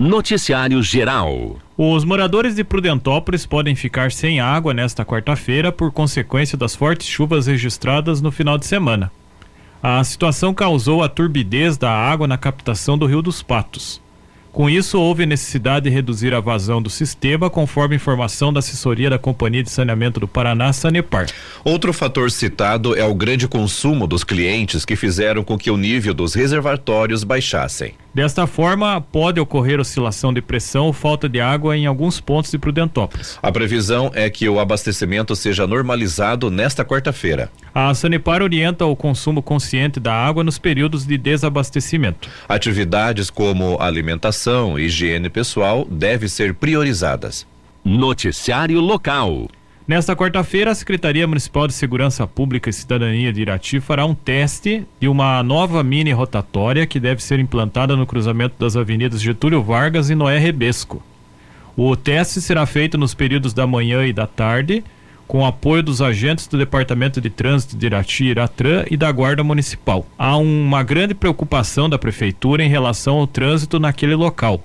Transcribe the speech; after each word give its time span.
Noticiário 0.00 0.82
Geral. 0.82 1.58
Os 1.76 2.06
moradores 2.06 2.54
de 2.54 2.64
Prudentópolis 2.64 3.44
podem 3.44 3.74
ficar 3.74 4.10
sem 4.10 4.40
água 4.40 4.72
nesta 4.72 5.04
quarta-feira 5.04 5.70
por 5.70 5.92
consequência 5.92 6.56
das 6.56 6.74
fortes 6.74 7.06
chuvas 7.06 7.46
registradas 7.46 8.22
no 8.22 8.32
final 8.32 8.56
de 8.56 8.64
semana. 8.64 9.12
A 9.82 10.02
situação 10.02 10.54
causou 10.54 11.02
a 11.02 11.08
turbidez 11.10 11.76
da 11.76 11.90
água 11.90 12.26
na 12.26 12.38
captação 12.38 12.96
do 12.96 13.04
Rio 13.04 13.20
dos 13.20 13.42
Patos. 13.42 14.00
Com 14.52 14.68
isso, 14.68 14.98
houve 14.98 15.26
necessidade 15.26 15.84
de 15.84 15.94
reduzir 15.94 16.34
a 16.34 16.40
vazão 16.40 16.82
do 16.82 16.90
sistema, 16.90 17.48
conforme 17.48 17.94
informação 17.94 18.52
da 18.52 18.58
assessoria 18.58 19.08
da 19.08 19.18
Companhia 19.18 19.62
de 19.62 19.70
Saneamento 19.70 20.18
do 20.18 20.26
Paraná, 20.26 20.72
Sanepar. 20.72 21.26
Outro 21.62 21.92
fator 21.92 22.30
citado 22.32 22.96
é 22.96 23.04
o 23.04 23.14
grande 23.14 23.46
consumo 23.46 24.08
dos 24.08 24.24
clientes, 24.24 24.84
que 24.84 24.96
fizeram 24.96 25.44
com 25.44 25.56
que 25.56 25.70
o 25.70 25.76
nível 25.76 26.12
dos 26.12 26.34
reservatórios 26.34 27.22
baixassem. 27.22 27.94
Desta 28.12 28.46
forma, 28.46 29.00
pode 29.00 29.38
ocorrer 29.38 29.78
oscilação 29.78 30.32
de 30.32 30.42
pressão 30.42 30.86
ou 30.86 30.92
falta 30.92 31.28
de 31.28 31.40
água 31.40 31.76
em 31.76 31.86
alguns 31.86 32.20
pontos 32.20 32.50
de 32.50 32.58
Prudentópolis. 32.58 33.38
A 33.40 33.52
previsão 33.52 34.10
é 34.14 34.28
que 34.28 34.48
o 34.48 34.58
abastecimento 34.58 35.36
seja 35.36 35.66
normalizado 35.66 36.50
nesta 36.50 36.84
quarta-feira. 36.84 37.50
A 37.72 37.94
Sanepar 37.94 38.42
orienta 38.42 38.84
o 38.84 38.96
consumo 38.96 39.40
consciente 39.40 40.00
da 40.00 40.12
água 40.12 40.42
nos 40.42 40.58
períodos 40.58 41.06
de 41.06 41.16
desabastecimento. 41.16 42.28
Atividades 42.48 43.30
como 43.30 43.80
alimentação 43.80 44.76
e 44.76 44.86
higiene 44.86 45.30
pessoal 45.30 45.86
devem 45.88 46.28
ser 46.28 46.54
priorizadas. 46.54 47.46
Noticiário 47.84 48.80
local. 48.80 49.48
Nesta 49.90 50.14
quarta-feira, 50.14 50.70
a 50.70 50.74
Secretaria 50.76 51.26
Municipal 51.26 51.66
de 51.66 51.72
Segurança 51.72 52.24
Pública 52.24 52.70
e 52.70 52.72
Cidadania 52.72 53.32
de 53.32 53.42
Irati 53.42 53.80
fará 53.80 54.06
um 54.06 54.14
teste 54.14 54.86
de 55.00 55.08
uma 55.08 55.42
nova 55.42 55.82
mini 55.82 56.12
rotatória 56.12 56.86
que 56.86 57.00
deve 57.00 57.20
ser 57.20 57.40
implantada 57.40 57.96
no 57.96 58.06
cruzamento 58.06 58.54
das 58.56 58.76
avenidas 58.76 59.20
Getúlio 59.20 59.60
Vargas 59.64 60.08
e 60.08 60.14
Noé 60.14 60.38
Rebesco. 60.38 61.02
O 61.76 61.96
teste 61.96 62.40
será 62.40 62.66
feito 62.66 62.96
nos 62.96 63.14
períodos 63.14 63.52
da 63.52 63.66
manhã 63.66 64.06
e 64.06 64.12
da 64.12 64.28
tarde, 64.28 64.84
com 65.26 65.44
apoio 65.44 65.82
dos 65.82 66.00
agentes 66.00 66.46
do 66.46 66.56
Departamento 66.56 67.20
de 67.20 67.28
Trânsito 67.28 67.76
de 67.76 67.86
Irati 67.86 68.26
Iratran 68.26 68.84
e 68.88 68.96
da 68.96 69.10
Guarda 69.10 69.42
Municipal. 69.42 70.06
Há 70.16 70.36
uma 70.36 70.84
grande 70.84 71.14
preocupação 71.14 71.90
da 71.90 71.98
Prefeitura 71.98 72.62
em 72.62 72.68
relação 72.68 73.16
ao 73.16 73.26
trânsito 73.26 73.80
naquele 73.80 74.14
local. 74.14 74.62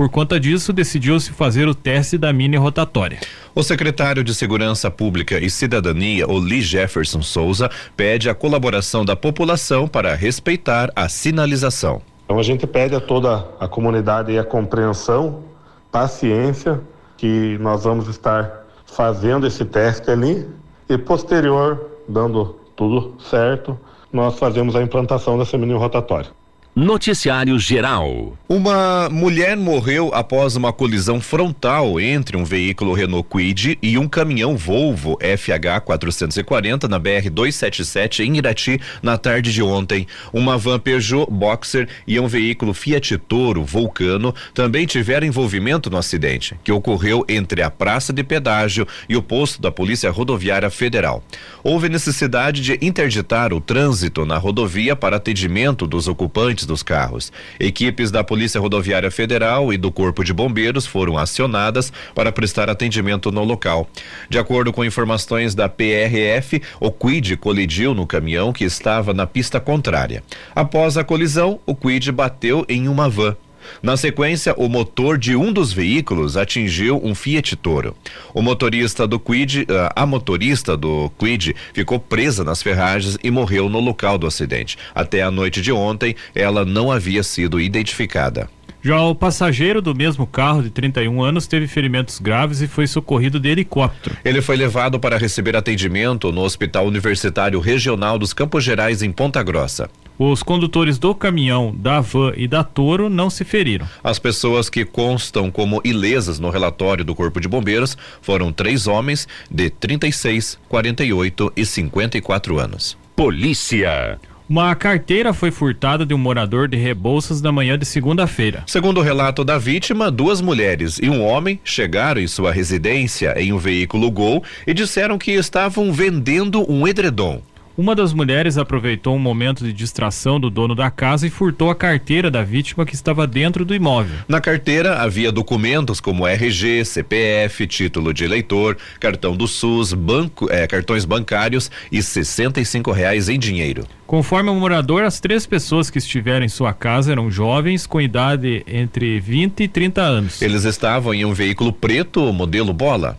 Por 0.00 0.08
conta 0.08 0.40
disso, 0.40 0.72
decidiu-se 0.72 1.30
fazer 1.30 1.68
o 1.68 1.74
teste 1.74 2.16
da 2.16 2.32
mini 2.32 2.56
rotatória. 2.56 3.20
O 3.54 3.62
secretário 3.62 4.24
de 4.24 4.34
Segurança 4.34 4.90
Pública 4.90 5.38
e 5.38 5.50
Cidadania, 5.50 6.26
Oli 6.26 6.62
Jefferson 6.62 7.20
Souza, 7.20 7.70
pede 7.98 8.30
a 8.30 8.34
colaboração 8.34 9.04
da 9.04 9.14
população 9.14 9.86
para 9.86 10.14
respeitar 10.14 10.90
a 10.96 11.06
sinalização. 11.06 12.00
Então 12.24 12.38
a 12.38 12.42
gente 12.42 12.66
pede 12.66 12.94
a 12.94 13.00
toda 13.00 13.46
a 13.60 13.68
comunidade 13.68 14.38
a 14.38 14.42
compreensão, 14.42 15.44
paciência, 15.92 16.80
que 17.18 17.58
nós 17.60 17.84
vamos 17.84 18.08
estar 18.08 18.64
fazendo 18.86 19.46
esse 19.46 19.66
teste 19.66 20.10
ali 20.10 20.48
e 20.88 20.96
posterior, 20.96 21.90
dando 22.08 22.58
tudo 22.74 23.20
certo, 23.20 23.78
nós 24.10 24.38
fazemos 24.38 24.74
a 24.74 24.82
implantação 24.82 25.36
dessa 25.36 25.58
mini 25.58 25.74
rotatória. 25.74 26.30
Noticiário 26.74 27.58
Geral. 27.58 28.38
Uma 28.48 29.08
mulher 29.10 29.56
morreu 29.56 30.12
após 30.14 30.54
uma 30.54 30.72
colisão 30.72 31.20
frontal 31.20 31.98
entre 32.00 32.36
um 32.36 32.44
veículo 32.44 32.92
Renault 32.92 33.28
Kwid 33.28 33.76
e 33.82 33.98
um 33.98 34.06
caminhão 34.06 34.56
Volvo 34.56 35.18
FH 35.20 35.80
440 35.84 36.86
na 36.86 36.96
BR 36.96 37.28
277 37.28 38.22
em 38.22 38.36
Irati 38.36 38.80
na 39.02 39.18
tarde 39.18 39.52
de 39.52 39.60
ontem. 39.60 40.06
Uma 40.32 40.56
van 40.56 40.78
Peugeot 40.78 41.28
Boxer 41.28 41.88
e 42.06 42.20
um 42.20 42.28
veículo 42.28 42.72
Fiat 42.72 43.18
Toro 43.18 43.64
Vulcano 43.64 44.32
também 44.54 44.86
tiveram 44.86 45.26
envolvimento 45.26 45.90
no 45.90 45.96
acidente, 45.96 46.56
que 46.62 46.70
ocorreu 46.70 47.24
entre 47.28 47.62
a 47.62 47.70
praça 47.70 48.12
de 48.12 48.22
pedágio 48.22 48.86
e 49.08 49.16
o 49.16 49.22
posto 49.22 49.60
da 49.60 49.72
Polícia 49.72 50.10
Rodoviária 50.10 50.70
Federal. 50.70 51.22
Houve 51.64 51.88
necessidade 51.88 52.62
de 52.62 52.78
interditar 52.80 53.52
o 53.52 53.60
trânsito 53.60 54.24
na 54.24 54.38
rodovia 54.38 54.94
para 54.94 55.16
atendimento 55.16 55.84
dos 55.84 56.06
ocupantes 56.06 56.59
dos 56.64 56.82
carros. 56.82 57.32
Equipes 57.58 58.10
da 58.10 58.24
Polícia 58.24 58.60
Rodoviária 58.60 59.10
Federal 59.10 59.72
e 59.72 59.76
do 59.76 59.90
Corpo 59.90 60.24
de 60.24 60.32
Bombeiros 60.32 60.86
foram 60.86 61.18
acionadas 61.18 61.92
para 62.14 62.32
prestar 62.32 62.68
atendimento 62.68 63.30
no 63.30 63.44
local. 63.44 63.88
De 64.28 64.38
acordo 64.38 64.72
com 64.72 64.84
informações 64.84 65.54
da 65.54 65.68
PRF, 65.68 66.62
o 66.80 66.90
Quid 66.90 67.36
colidiu 67.36 67.94
no 67.94 68.06
caminhão 68.06 68.52
que 68.52 68.64
estava 68.64 69.12
na 69.12 69.26
pista 69.26 69.60
contrária. 69.60 70.22
Após 70.54 70.96
a 70.96 71.04
colisão, 71.04 71.60
o 71.66 71.74
Quid 71.74 72.10
bateu 72.12 72.64
em 72.68 72.88
uma 72.88 73.08
van. 73.08 73.36
Na 73.82 73.96
sequência, 73.96 74.54
o 74.56 74.68
motor 74.68 75.16
de 75.16 75.34
um 75.36 75.52
dos 75.52 75.72
veículos 75.72 76.36
atingiu 76.36 77.00
um 77.02 77.14
Fiat 77.14 77.56
Toro. 77.56 77.96
O 78.34 78.42
motorista 78.42 79.06
do 79.06 79.18
Quid, 79.18 79.66
eh, 79.68 79.88
a 79.94 80.06
motorista 80.06 80.76
do 80.76 81.10
Quid, 81.18 81.54
ficou 81.72 81.98
presa 81.98 82.44
nas 82.44 82.62
ferragens 82.62 83.16
e 83.22 83.30
morreu 83.30 83.68
no 83.68 83.80
local 83.80 84.18
do 84.18 84.26
acidente. 84.26 84.76
Até 84.94 85.22
a 85.22 85.30
noite 85.30 85.60
de 85.62 85.72
ontem, 85.72 86.14
ela 86.34 86.64
não 86.64 86.90
havia 86.90 87.22
sido 87.22 87.60
identificada. 87.60 88.48
Já 88.82 89.00
o 89.02 89.14
passageiro 89.14 89.82
do 89.82 89.94
mesmo 89.94 90.26
carro 90.26 90.62
de 90.62 90.70
31 90.70 91.22
anos 91.22 91.46
teve 91.46 91.66
ferimentos 91.66 92.18
graves 92.18 92.62
e 92.62 92.66
foi 92.66 92.86
socorrido 92.86 93.38
de 93.38 93.48
helicóptero. 93.48 94.16
Ele 94.24 94.40
foi 94.40 94.56
levado 94.56 94.98
para 94.98 95.18
receber 95.18 95.54
atendimento 95.54 96.32
no 96.32 96.40
Hospital 96.40 96.86
Universitário 96.86 97.60
Regional 97.60 98.18
dos 98.18 98.32
Campos 98.32 98.64
Gerais 98.64 99.02
em 99.02 99.12
Ponta 99.12 99.42
Grossa. 99.42 99.90
Os 100.18 100.42
condutores 100.42 100.98
do 100.98 101.14
caminhão, 101.14 101.74
da 101.74 102.00
van 102.00 102.32
e 102.36 102.46
da 102.46 102.62
Toro 102.62 103.08
não 103.08 103.30
se 103.30 103.44
feriram. 103.44 103.86
As 104.04 104.18
pessoas 104.18 104.68
que 104.68 104.84
constam 104.84 105.50
como 105.50 105.80
ilesas 105.84 106.38
no 106.38 106.50
relatório 106.50 107.04
do 107.04 107.14
Corpo 107.14 107.40
de 107.40 107.48
Bombeiros 107.48 107.96
foram 108.20 108.52
três 108.52 108.86
homens 108.86 109.26
de 109.50 109.70
36, 109.70 110.58
48 110.68 111.52
e 111.56 111.64
54 111.64 112.58
anos. 112.58 112.98
Polícia. 113.16 114.18
Uma 114.50 114.74
carteira 114.74 115.32
foi 115.32 115.52
furtada 115.52 116.04
de 116.04 116.12
um 116.12 116.18
morador 116.18 116.66
de 116.66 116.76
Rebouças 116.76 117.40
na 117.40 117.52
manhã 117.52 117.78
de 117.78 117.86
segunda-feira. 117.86 118.64
Segundo 118.66 118.98
o 118.98 119.00
relato 119.00 119.44
da 119.44 119.58
vítima, 119.58 120.10
duas 120.10 120.40
mulheres 120.40 120.98
e 121.00 121.08
um 121.08 121.24
homem 121.24 121.60
chegaram 121.62 122.20
em 122.20 122.26
sua 122.26 122.50
residência 122.50 123.32
em 123.40 123.52
um 123.52 123.58
veículo 123.58 124.10
Gol 124.10 124.42
e 124.66 124.74
disseram 124.74 125.18
que 125.18 125.30
estavam 125.30 125.92
vendendo 125.92 126.68
um 126.68 126.84
edredom. 126.88 127.40
Uma 127.80 127.94
das 127.94 128.12
mulheres 128.12 128.58
aproveitou 128.58 129.16
um 129.16 129.18
momento 129.18 129.64
de 129.64 129.72
distração 129.72 130.38
do 130.38 130.50
dono 130.50 130.74
da 130.74 130.90
casa 130.90 131.26
e 131.26 131.30
furtou 131.30 131.70
a 131.70 131.74
carteira 131.74 132.30
da 132.30 132.42
vítima 132.42 132.84
que 132.84 132.94
estava 132.94 133.26
dentro 133.26 133.64
do 133.64 133.74
imóvel. 133.74 134.18
Na 134.28 134.38
carteira 134.38 134.98
havia 134.98 135.32
documentos 135.32 135.98
como 135.98 136.26
RG, 136.26 136.84
CPF, 136.84 137.66
título 137.66 138.12
de 138.12 138.22
eleitor, 138.22 138.76
cartão 139.00 139.34
do 139.34 139.48
SUS, 139.48 139.94
banco, 139.94 140.46
eh, 140.50 140.66
cartões 140.66 141.06
bancários 141.06 141.70
e 141.90 142.02
65 142.02 142.92
reais 142.92 143.30
em 143.30 143.38
dinheiro. 143.38 143.86
Conforme 144.06 144.50
o 144.50 144.54
morador, 144.56 145.02
as 145.02 145.18
três 145.18 145.46
pessoas 145.46 145.88
que 145.88 145.96
estiveram 145.96 146.44
em 146.44 146.50
sua 146.50 146.74
casa 146.74 147.12
eram 147.12 147.30
jovens 147.30 147.86
com 147.86 147.98
idade 147.98 148.62
entre 148.66 149.18
20 149.18 149.62
e 149.62 149.68
30 149.68 150.02
anos. 150.02 150.42
Eles 150.42 150.64
estavam 150.64 151.14
em 151.14 151.24
um 151.24 151.32
veículo 151.32 151.72
preto 151.72 152.30
modelo 152.30 152.74
bola. 152.74 153.18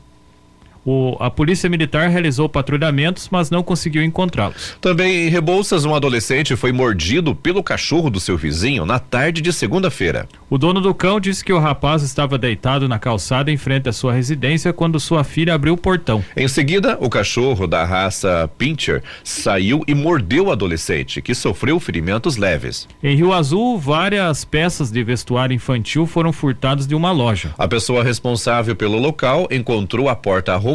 O, 0.84 1.16
a 1.19 1.30
polícia 1.30 1.69
militar 1.69 2.09
realizou 2.09 2.50
patrulhamentos, 2.50 3.30
mas 3.31 3.52
não 3.52 3.62
conseguiu 3.62 4.03
encontrá-los. 4.03 4.75
Também 4.81 5.28
em 5.28 5.30
Rebouças, 5.30 5.86
um 5.86 5.94
adolescente 5.94 6.56
foi 6.56 6.72
mordido 6.72 7.36
pelo 7.36 7.62
cachorro 7.62 8.09
do 8.09 8.19
seu 8.19 8.36
vizinho 8.36 8.84
na 8.86 8.97
tarde 8.97 9.41
de 9.41 9.53
segunda-feira. 9.53 10.28
O 10.50 10.58
dono 10.58 10.81
do 10.81 10.94
cão 10.94 11.20
disse 11.20 11.46
que 11.46 11.53
o 11.53 11.59
rapaz 11.59 12.02
estava 12.02 12.38
deitado 12.38 12.88
na 12.88 12.97
calçada 12.97 13.52
em 13.52 13.58
frente 13.58 13.90
à 13.90 13.94
sua 13.94 14.14
residência 14.14 14.74
quando 14.74 15.00
sua 15.00 15.24
filha 15.24 15.53
abriu 15.53 15.74
o 15.74 15.78
portão. 15.78 16.24
Em 16.36 16.47
seguida, 16.47 16.97
o 17.00 17.09
cachorro 17.09 17.68
da 17.68 17.86
raça 17.86 18.50
Pinscher 18.58 19.03
saiu 19.24 19.84
e 19.88 19.94
mordeu 19.94 20.47
o 20.47 20.52
adolescente, 20.52 21.22
que 21.22 21.36
sofreu 21.36 21.80
ferimentos 21.80 22.38
leves. 22.38 22.88
Em 23.03 23.16
Rio 23.16 23.34
Azul, 23.34 23.78
várias 23.78 24.44
peças 24.44 24.90
de 24.90 25.03
vestuário 25.03 25.53
infantil 25.53 26.08
foram 26.08 26.34
furtadas 26.34 26.88
de 26.88 26.96
uma 26.96 27.12
loja. 27.12 27.53
A 27.58 27.67
pessoa 27.67 28.03
responsável 28.03 28.76
pelo 28.76 28.97
local 28.97 29.47
encontrou 29.52 30.09
a 30.09 30.16
porta 30.16 30.53
arrombada 30.53 30.71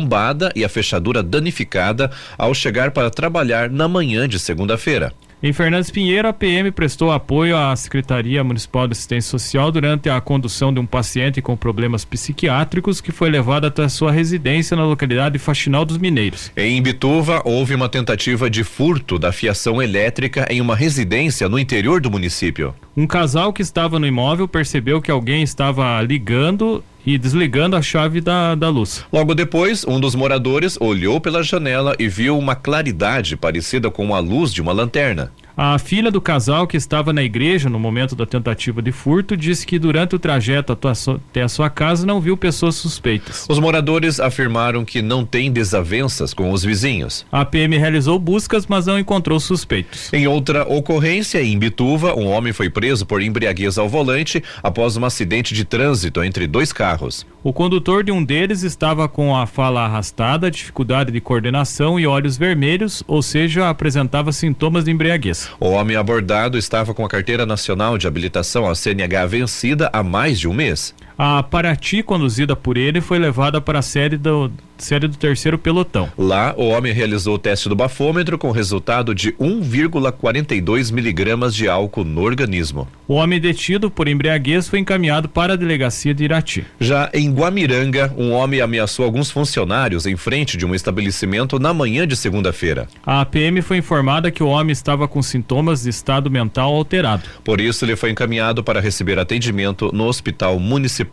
e 0.54 0.64
a 0.64 0.68
fechadura 0.68 1.22
danificada 1.22 2.10
ao 2.36 2.52
chegar 2.52 2.90
para 2.90 3.10
trabalhar 3.10 3.70
na 3.70 3.88
manhã 3.88 4.28
de 4.28 4.38
segunda-feira. 4.38 5.12
Em 5.42 5.52
Fernandes 5.52 5.90
Pinheiro, 5.90 6.26
a 6.26 6.32
PM 6.32 6.70
prestou 6.70 7.12
apoio 7.12 7.58
à 7.58 7.76
Secretaria 7.76 8.42
Municipal 8.42 8.88
de 8.88 8.92
Assistência 8.92 9.30
Social 9.30 9.70
durante 9.70 10.08
a 10.08 10.18
condução 10.18 10.72
de 10.72 10.80
um 10.80 10.86
paciente 10.86 11.42
com 11.42 11.54
problemas 11.54 12.06
psiquiátricos 12.06 13.02
que 13.02 13.12
foi 13.12 13.28
levado 13.28 13.66
até 13.66 13.86
sua 13.86 14.10
residência 14.10 14.74
na 14.74 14.86
localidade 14.86 15.38
Faxinal 15.38 15.84
dos 15.84 15.98
Mineiros. 15.98 16.50
Em 16.56 16.80
Bituva, 16.80 17.42
houve 17.44 17.74
uma 17.74 17.88
tentativa 17.88 18.48
de 18.48 18.64
furto 18.64 19.18
da 19.18 19.30
fiação 19.30 19.82
elétrica 19.82 20.46
em 20.50 20.62
uma 20.62 20.74
residência 20.74 21.50
no 21.50 21.58
interior 21.58 22.00
do 22.00 22.10
município. 22.10 22.74
Um 22.96 23.06
casal 23.06 23.52
que 23.52 23.60
estava 23.60 23.98
no 23.98 24.06
imóvel 24.06 24.48
percebeu 24.48 25.02
que 25.02 25.10
alguém 25.10 25.42
estava 25.42 26.00
ligando 26.00 26.82
e 27.06 27.16
desligando 27.16 27.76
a 27.76 27.82
chave 27.82 28.20
da, 28.20 28.54
da 28.56 28.68
luz. 28.68 29.06
Logo 29.12 29.34
depois, 29.34 29.84
um 29.86 30.00
dos 30.00 30.16
moradores 30.16 30.76
olhou 30.80 31.20
pela 31.20 31.42
janela 31.42 31.94
e 31.98 32.08
viu 32.08 32.36
uma 32.36 32.56
claridade 32.56 33.36
parecida 33.36 33.90
com 33.90 34.14
a 34.14 34.18
luz 34.18 34.52
de 34.52 34.60
uma 34.60 34.72
lanterna. 34.72 35.32
A 35.58 35.78
filha 35.78 36.10
do 36.10 36.20
casal 36.20 36.66
que 36.66 36.76
estava 36.76 37.14
na 37.14 37.22
igreja 37.22 37.70
no 37.70 37.78
momento 37.78 38.14
da 38.14 38.26
tentativa 38.26 38.82
de 38.82 38.92
furto 38.92 39.34
disse 39.34 39.66
que 39.66 39.78
durante 39.78 40.14
o 40.14 40.18
trajeto 40.18 40.70
até 40.70 41.40
a 41.40 41.48
sua 41.48 41.70
casa 41.70 42.04
não 42.04 42.20
viu 42.20 42.36
pessoas 42.36 42.74
suspeitas. 42.74 43.46
Os 43.48 43.58
moradores 43.58 44.20
afirmaram 44.20 44.84
que 44.84 45.00
não 45.00 45.24
tem 45.24 45.50
desavenças 45.50 46.34
com 46.34 46.52
os 46.52 46.62
vizinhos. 46.62 47.24
A 47.32 47.42
PM 47.42 47.74
realizou 47.78 48.18
buscas, 48.18 48.66
mas 48.66 48.84
não 48.84 48.98
encontrou 48.98 49.40
suspeitos. 49.40 50.12
Em 50.12 50.26
outra 50.26 50.70
ocorrência, 50.70 51.42
em 51.42 51.58
Bituva, 51.58 52.14
um 52.14 52.26
homem 52.26 52.52
foi 52.52 52.68
preso 52.68 53.06
por 53.06 53.22
embriaguez 53.22 53.78
ao 53.78 53.88
volante 53.88 54.44
após 54.62 54.98
um 54.98 55.06
acidente 55.06 55.54
de 55.54 55.64
trânsito 55.64 56.22
entre 56.22 56.46
dois 56.46 56.70
carros. 56.70 57.26
O 57.42 57.50
condutor 57.50 58.04
de 58.04 58.12
um 58.12 58.22
deles 58.22 58.62
estava 58.62 59.08
com 59.08 59.34
a 59.34 59.46
fala 59.46 59.86
arrastada, 59.86 60.50
dificuldade 60.50 61.10
de 61.10 61.20
coordenação 61.20 61.98
e 61.98 62.06
olhos 62.06 62.36
vermelhos, 62.36 63.02
ou 63.06 63.22
seja, 63.22 63.70
apresentava 63.70 64.32
sintomas 64.32 64.84
de 64.84 64.90
embriaguez. 64.90 65.45
O 65.58 65.70
homem 65.70 65.96
abordado 65.96 66.58
estava 66.58 66.94
com 66.94 67.04
a 67.04 67.08
carteira 67.08 67.46
nacional 67.46 67.96
de 67.98 68.06
habilitação 68.06 68.68
a 68.68 68.74
CNH 68.74 69.26
vencida 69.26 69.90
há 69.92 70.02
mais 70.02 70.38
de 70.38 70.48
um 70.48 70.52
mês. 70.52 70.94
A 71.18 71.42
Paraty, 71.42 72.02
conduzida 72.02 72.54
por 72.54 72.76
ele, 72.76 73.00
foi 73.00 73.18
levada 73.18 73.60
para 73.60 73.78
a 73.78 73.82
sede 73.82 74.18
do, 74.18 74.52
série 74.78 75.08
do 75.08 75.16
terceiro 75.16 75.58
pelotão. 75.58 76.10
Lá, 76.18 76.54
o 76.56 76.68
homem 76.68 76.92
realizou 76.92 77.36
o 77.36 77.38
teste 77.38 77.68
do 77.68 77.76
bafômetro 77.76 78.36
com 78.38 78.50
resultado 78.50 79.14
de 79.14 79.32
1,42 79.32 80.92
miligramas 80.92 81.54
de 81.54 81.68
álcool 81.68 82.04
no 82.04 82.22
organismo. 82.22 82.86
O 83.08 83.14
homem 83.14 83.40
detido 83.40 83.90
por 83.90 84.08
embriaguez 84.08 84.68
foi 84.68 84.78
encaminhado 84.78 85.28
para 85.28 85.54
a 85.54 85.56
delegacia 85.56 86.12
de 86.12 86.24
Irati. 86.24 86.66
Já 86.80 87.08
em 87.14 87.32
Guamiranga, 87.32 88.12
um 88.16 88.32
homem 88.32 88.60
ameaçou 88.60 89.04
alguns 89.04 89.30
funcionários 89.30 90.06
em 90.06 90.16
frente 90.16 90.56
de 90.56 90.66
um 90.66 90.74
estabelecimento 90.74 91.58
na 91.58 91.72
manhã 91.72 92.06
de 92.06 92.16
segunda-feira. 92.16 92.88
A 93.04 93.24
PM 93.24 93.62
foi 93.62 93.78
informada 93.78 94.30
que 94.30 94.42
o 94.42 94.48
homem 94.48 94.72
estava 94.72 95.06
com 95.06 95.22
sintomas 95.22 95.84
de 95.84 95.90
estado 95.90 96.30
mental 96.30 96.74
alterado. 96.74 97.22
Por 97.44 97.60
isso, 97.60 97.84
ele 97.84 97.96
foi 97.96 98.10
encaminhado 98.10 98.62
para 98.62 98.80
receber 98.80 99.18
atendimento 99.18 99.90
no 99.92 100.04
hospital 100.04 100.58
municipal. 100.58 101.05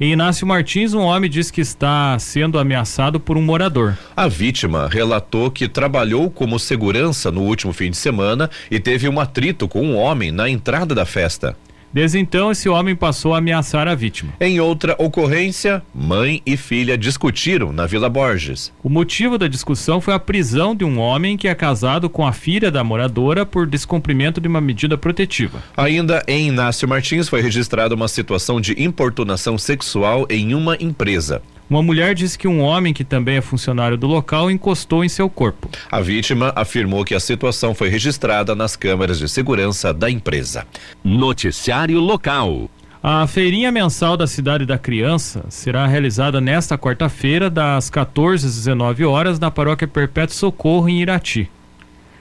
Em 0.00 0.12
Inácio 0.12 0.46
Martins, 0.46 0.94
um 0.94 1.02
homem 1.02 1.30
diz 1.30 1.50
que 1.50 1.60
está 1.60 2.18
sendo 2.18 2.58
ameaçado 2.58 3.20
por 3.20 3.36
um 3.36 3.42
morador. 3.42 3.96
A 4.16 4.26
vítima 4.26 4.88
relatou 4.90 5.50
que 5.50 5.68
trabalhou 5.68 6.28
como 6.28 6.58
segurança 6.58 7.30
no 7.30 7.42
último 7.42 7.72
fim 7.72 7.90
de 7.90 7.96
semana 7.96 8.50
e 8.70 8.80
teve 8.80 9.08
um 9.08 9.20
atrito 9.20 9.68
com 9.68 9.80
um 9.80 9.96
homem 9.96 10.32
na 10.32 10.48
entrada 10.48 10.94
da 10.94 11.06
festa. 11.06 11.56
Desde 11.92 12.18
então, 12.18 12.50
esse 12.50 12.68
homem 12.68 12.96
passou 12.96 13.34
a 13.34 13.38
ameaçar 13.38 13.86
a 13.86 13.94
vítima. 13.94 14.32
Em 14.40 14.60
outra 14.60 14.96
ocorrência, 14.98 15.82
mãe 15.94 16.40
e 16.46 16.56
filha 16.56 16.96
discutiram 16.96 17.72
na 17.72 17.86
Vila 17.86 18.08
Borges. 18.08 18.72
O 18.82 18.88
motivo 18.88 19.36
da 19.36 19.46
discussão 19.46 20.00
foi 20.00 20.14
a 20.14 20.18
prisão 20.18 20.74
de 20.74 20.84
um 20.84 20.98
homem 20.98 21.36
que 21.36 21.48
é 21.48 21.54
casado 21.54 22.08
com 22.08 22.26
a 22.26 22.32
filha 22.32 22.70
da 22.70 22.82
moradora 22.82 23.44
por 23.44 23.66
descumprimento 23.66 24.40
de 24.40 24.48
uma 24.48 24.60
medida 24.60 24.96
protetiva. 24.96 25.62
Ainda 25.76 26.22
em 26.26 26.48
Inácio 26.48 26.88
Martins 26.88 27.28
foi 27.28 27.42
registrada 27.42 27.94
uma 27.94 28.08
situação 28.08 28.60
de 28.60 28.82
importunação 28.82 29.58
sexual 29.58 30.26
em 30.30 30.54
uma 30.54 30.76
empresa. 30.80 31.42
Uma 31.72 31.82
mulher 31.82 32.14
disse 32.14 32.38
que 32.38 32.46
um 32.46 32.60
homem 32.60 32.92
que 32.92 33.02
também 33.02 33.38
é 33.38 33.40
funcionário 33.40 33.96
do 33.96 34.06
local 34.06 34.50
encostou 34.50 35.02
em 35.02 35.08
seu 35.08 35.30
corpo. 35.30 35.70
A 35.90 36.02
vítima 36.02 36.52
afirmou 36.54 37.02
que 37.02 37.14
a 37.14 37.18
situação 37.18 37.74
foi 37.74 37.88
registrada 37.88 38.54
nas 38.54 38.76
câmeras 38.76 39.18
de 39.18 39.26
segurança 39.26 39.90
da 39.90 40.10
empresa. 40.10 40.66
Noticiário 41.02 41.98
local. 41.98 42.68
A 43.02 43.26
feirinha 43.26 43.72
mensal 43.72 44.18
da 44.18 44.26
Cidade 44.26 44.66
da 44.66 44.76
Criança 44.76 45.46
será 45.48 45.86
realizada 45.86 46.42
nesta 46.42 46.76
quarta-feira, 46.76 47.48
das 47.48 47.88
14 47.88 48.46
às 48.46 48.54
19 48.54 49.06
horas, 49.06 49.40
na 49.40 49.50
Paróquia 49.50 49.88
Perpétuo 49.88 50.36
Socorro, 50.36 50.90
em 50.90 51.00
Irati. 51.00 51.50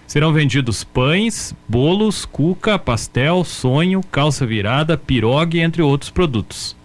Serão 0.07 0.31
vendidos 0.31 0.85
pães, 0.85 1.53
bolos, 1.67 2.23
cuca, 2.23 2.79
pastel, 2.79 3.43
sonho, 3.43 3.99
calça 4.09 4.45
virada, 4.45 4.97
pirogue, 4.97 5.59
entre 5.59 5.81
outros 5.81 6.09
produtos. 6.09 6.79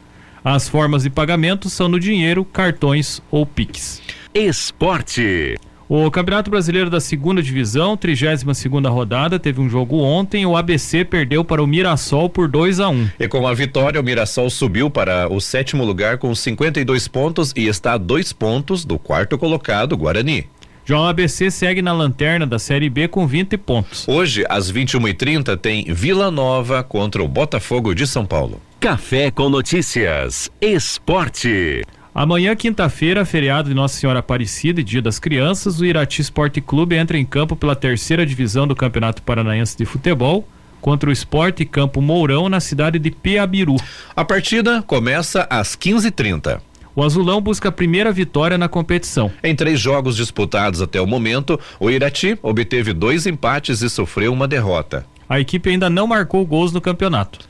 As 0.49 0.69
formas 0.69 1.03
de 1.03 1.11
pagamento 1.11 1.69
são 1.69 1.89
no 1.89 1.99
dinheiro, 1.99 2.45
cartões 2.45 3.21
ou 3.33 3.45
Pix. 3.45 4.01
Esporte. 4.33 5.57
O 5.89 6.09
Campeonato 6.09 6.53
Brasileiro 6.53 6.89
da 6.89 7.01
Segunda 7.01 7.43
Divisão, 7.43 7.97
32 7.97 8.57
segunda 8.57 8.89
rodada, 8.89 9.41
teve 9.41 9.61
um 9.61 9.69
jogo 9.69 9.99
ontem. 9.99 10.47
O 10.47 10.57
ABC 10.57 11.05
perdeu 11.05 11.45
para 11.45 11.61
o 11.61 11.67
Mirassol 11.67 12.31
por 12.31 12.47
2 12.47 12.79
a 12.79 12.89
1 12.89 12.93
um. 12.93 13.09
E 13.19 13.27
com 13.27 13.45
a 13.45 13.53
vitória, 13.53 14.01
o 14.01 14.05
Mirassol 14.05 14.49
subiu 14.49 14.89
para 14.89 15.29
o 15.29 15.41
sétimo 15.41 15.85
lugar 15.85 16.17
com 16.17 16.33
52 16.33 17.09
pontos 17.09 17.53
e 17.57 17.67
está 17.67 17.95
a 17.95 17.99
dois 17.99 18.33
pontos 18.33 18.85
do 18.85 19.01
quarto 19.01 19.37
colocado, 19.37 19.97
Guarani. 19.97 20.47
Já 20.89 21.01
o 21.01 21.05
ABC 21.05 21.51
segue 21.51 21.83
na 21.83 21.93
lanterna 21.93 22.47
da 22.47 22.61
Série 22.61 22.89
B 22.89 23.09
com 23.09 23.27
20 23.27 23.57
pontos. 23.59 24.07
Hoje, 24.07 24.45
às 24.49 24.71
21h30, 24.71 25.57
tem 25.57 25.85
Vila 25.93 26.31
Nova 26.31 26.81
contra 26.85 27.25
o 27.25 27.27
Botafogo 27.27 27.93
de 27.93 28.07
São 28.07 28.25
Paulo. 28.25 28.63
Café 28.79 29.33
com 29.33 29.49
notícias. 29.49 30.49
Esporte. 30.61 31.83
Amanhã, 32.15 32.55
quinta-feira, 32.55 33.25
feriado 33.25 33.69
de 33.69 33.75
Nossa 33.75 33.99
Senhora 33.99 34.21
Aparecida 34.21 34.81
e 34.81 34.85
Dia 34.85 35.03
das 35.03 35.19
Crianças, 35.19 35.81
o 35.81 35.85
Irati 35.85 36.23
Esporte 36.23 36.61
Clube 36.61 36.95
entra 36.95 37.19
em 37.19 37.25
campo 37.25 37.57
pela 37.57 37.75
terceira 37.75 38.25
divisão 38.25 38.65
do 38.65 38.77
Campeonato 38.77 39.23
Paranaense 39.23 39.77
de 39.77 39.85
Futebol 39.85 40.47
contra 40.81 41.11
o 41.11 41.13
Esporte 41.13 41.65
Campo 41.65 42.01
Mourão 42.01 42.49
na 42.49 42.61
cidade 42.61 43.01
de 43.01 43.11
Piabiru. 43.11 43.75
A 44.15 44.25
partida 44.25 44.81
começa 44.83 45.49
às 45.51 45.75
15h30. 45.75 46.61
O 46.97 47.03
Azulão 47.03 47.43
busca 47.43 47.69
a 47.69 47.73
primeira 47.73 48.11
vitória 48.11 48.57
na 48.57 48.71
competição. 48.71 49.31
Em 49.45 49.55
três 49.55 49.79
jogos 49.79 50.17
disputados 50.17 50.81
até 50.81 50.99
o 50.99 51.07
momento, 51.07 51.61
o 51.79 51.91
Irati 51.91 52.39
obteve 52.43 52.95
dois 52.95 53.27
empates 53.27 53.83
e 53.83 53.91
sofreu 53.91 54.33
uma 54.33 54.49
derrota. 54.49 55.05
A 55.29 55.39
equipe 55.39 55.69
ainda 55.69 55.91
não 55.91 56.07
marcou 56.07 56.47
gols 56.47 56.73
no 56.73 56.81
campeonato. 56.81 57.41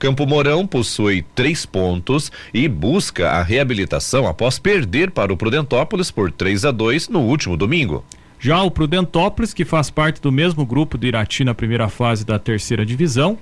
Campo 0.00 0.26
Mourão 0.26 0.66
possui 0.66 1.24
três 1.32 1.64
pontos 1.64 2.32
e 2.52 2.66
busca 2.66 3.30
a 3.30 3.42
reabilitação 3.42 4.26
após 4.26 4.58
perder 4.58 5.12
para 5.12 5.32
o 5.32 5.36
Prudentópolis 5.36 6.10
por 6.10 6.32
3 6.32 6.64
a 6.64 6.72
2 6.72 7.08
no 7.08 7.20
último 7.20 7.56
domingo. 7.56 8.04
Já 8.40 8.60
o 8.64 8.70
Prudentópolis, 8.70 9.54
que 9.54 9.64
faz 9.64 9.90
parte 9.90 10.20
do 10.20 10.32
mesmo 10.32 10.66
grupo 10.66 10.98
do 10.98 11.06
Irati 11.06 11.44
na 11.44 11.54
primeira 11.54 11.88
fase 11.88 12.26
da 12.26 12.36
terceira 12.36 12.84
divisão, 12.84 13.38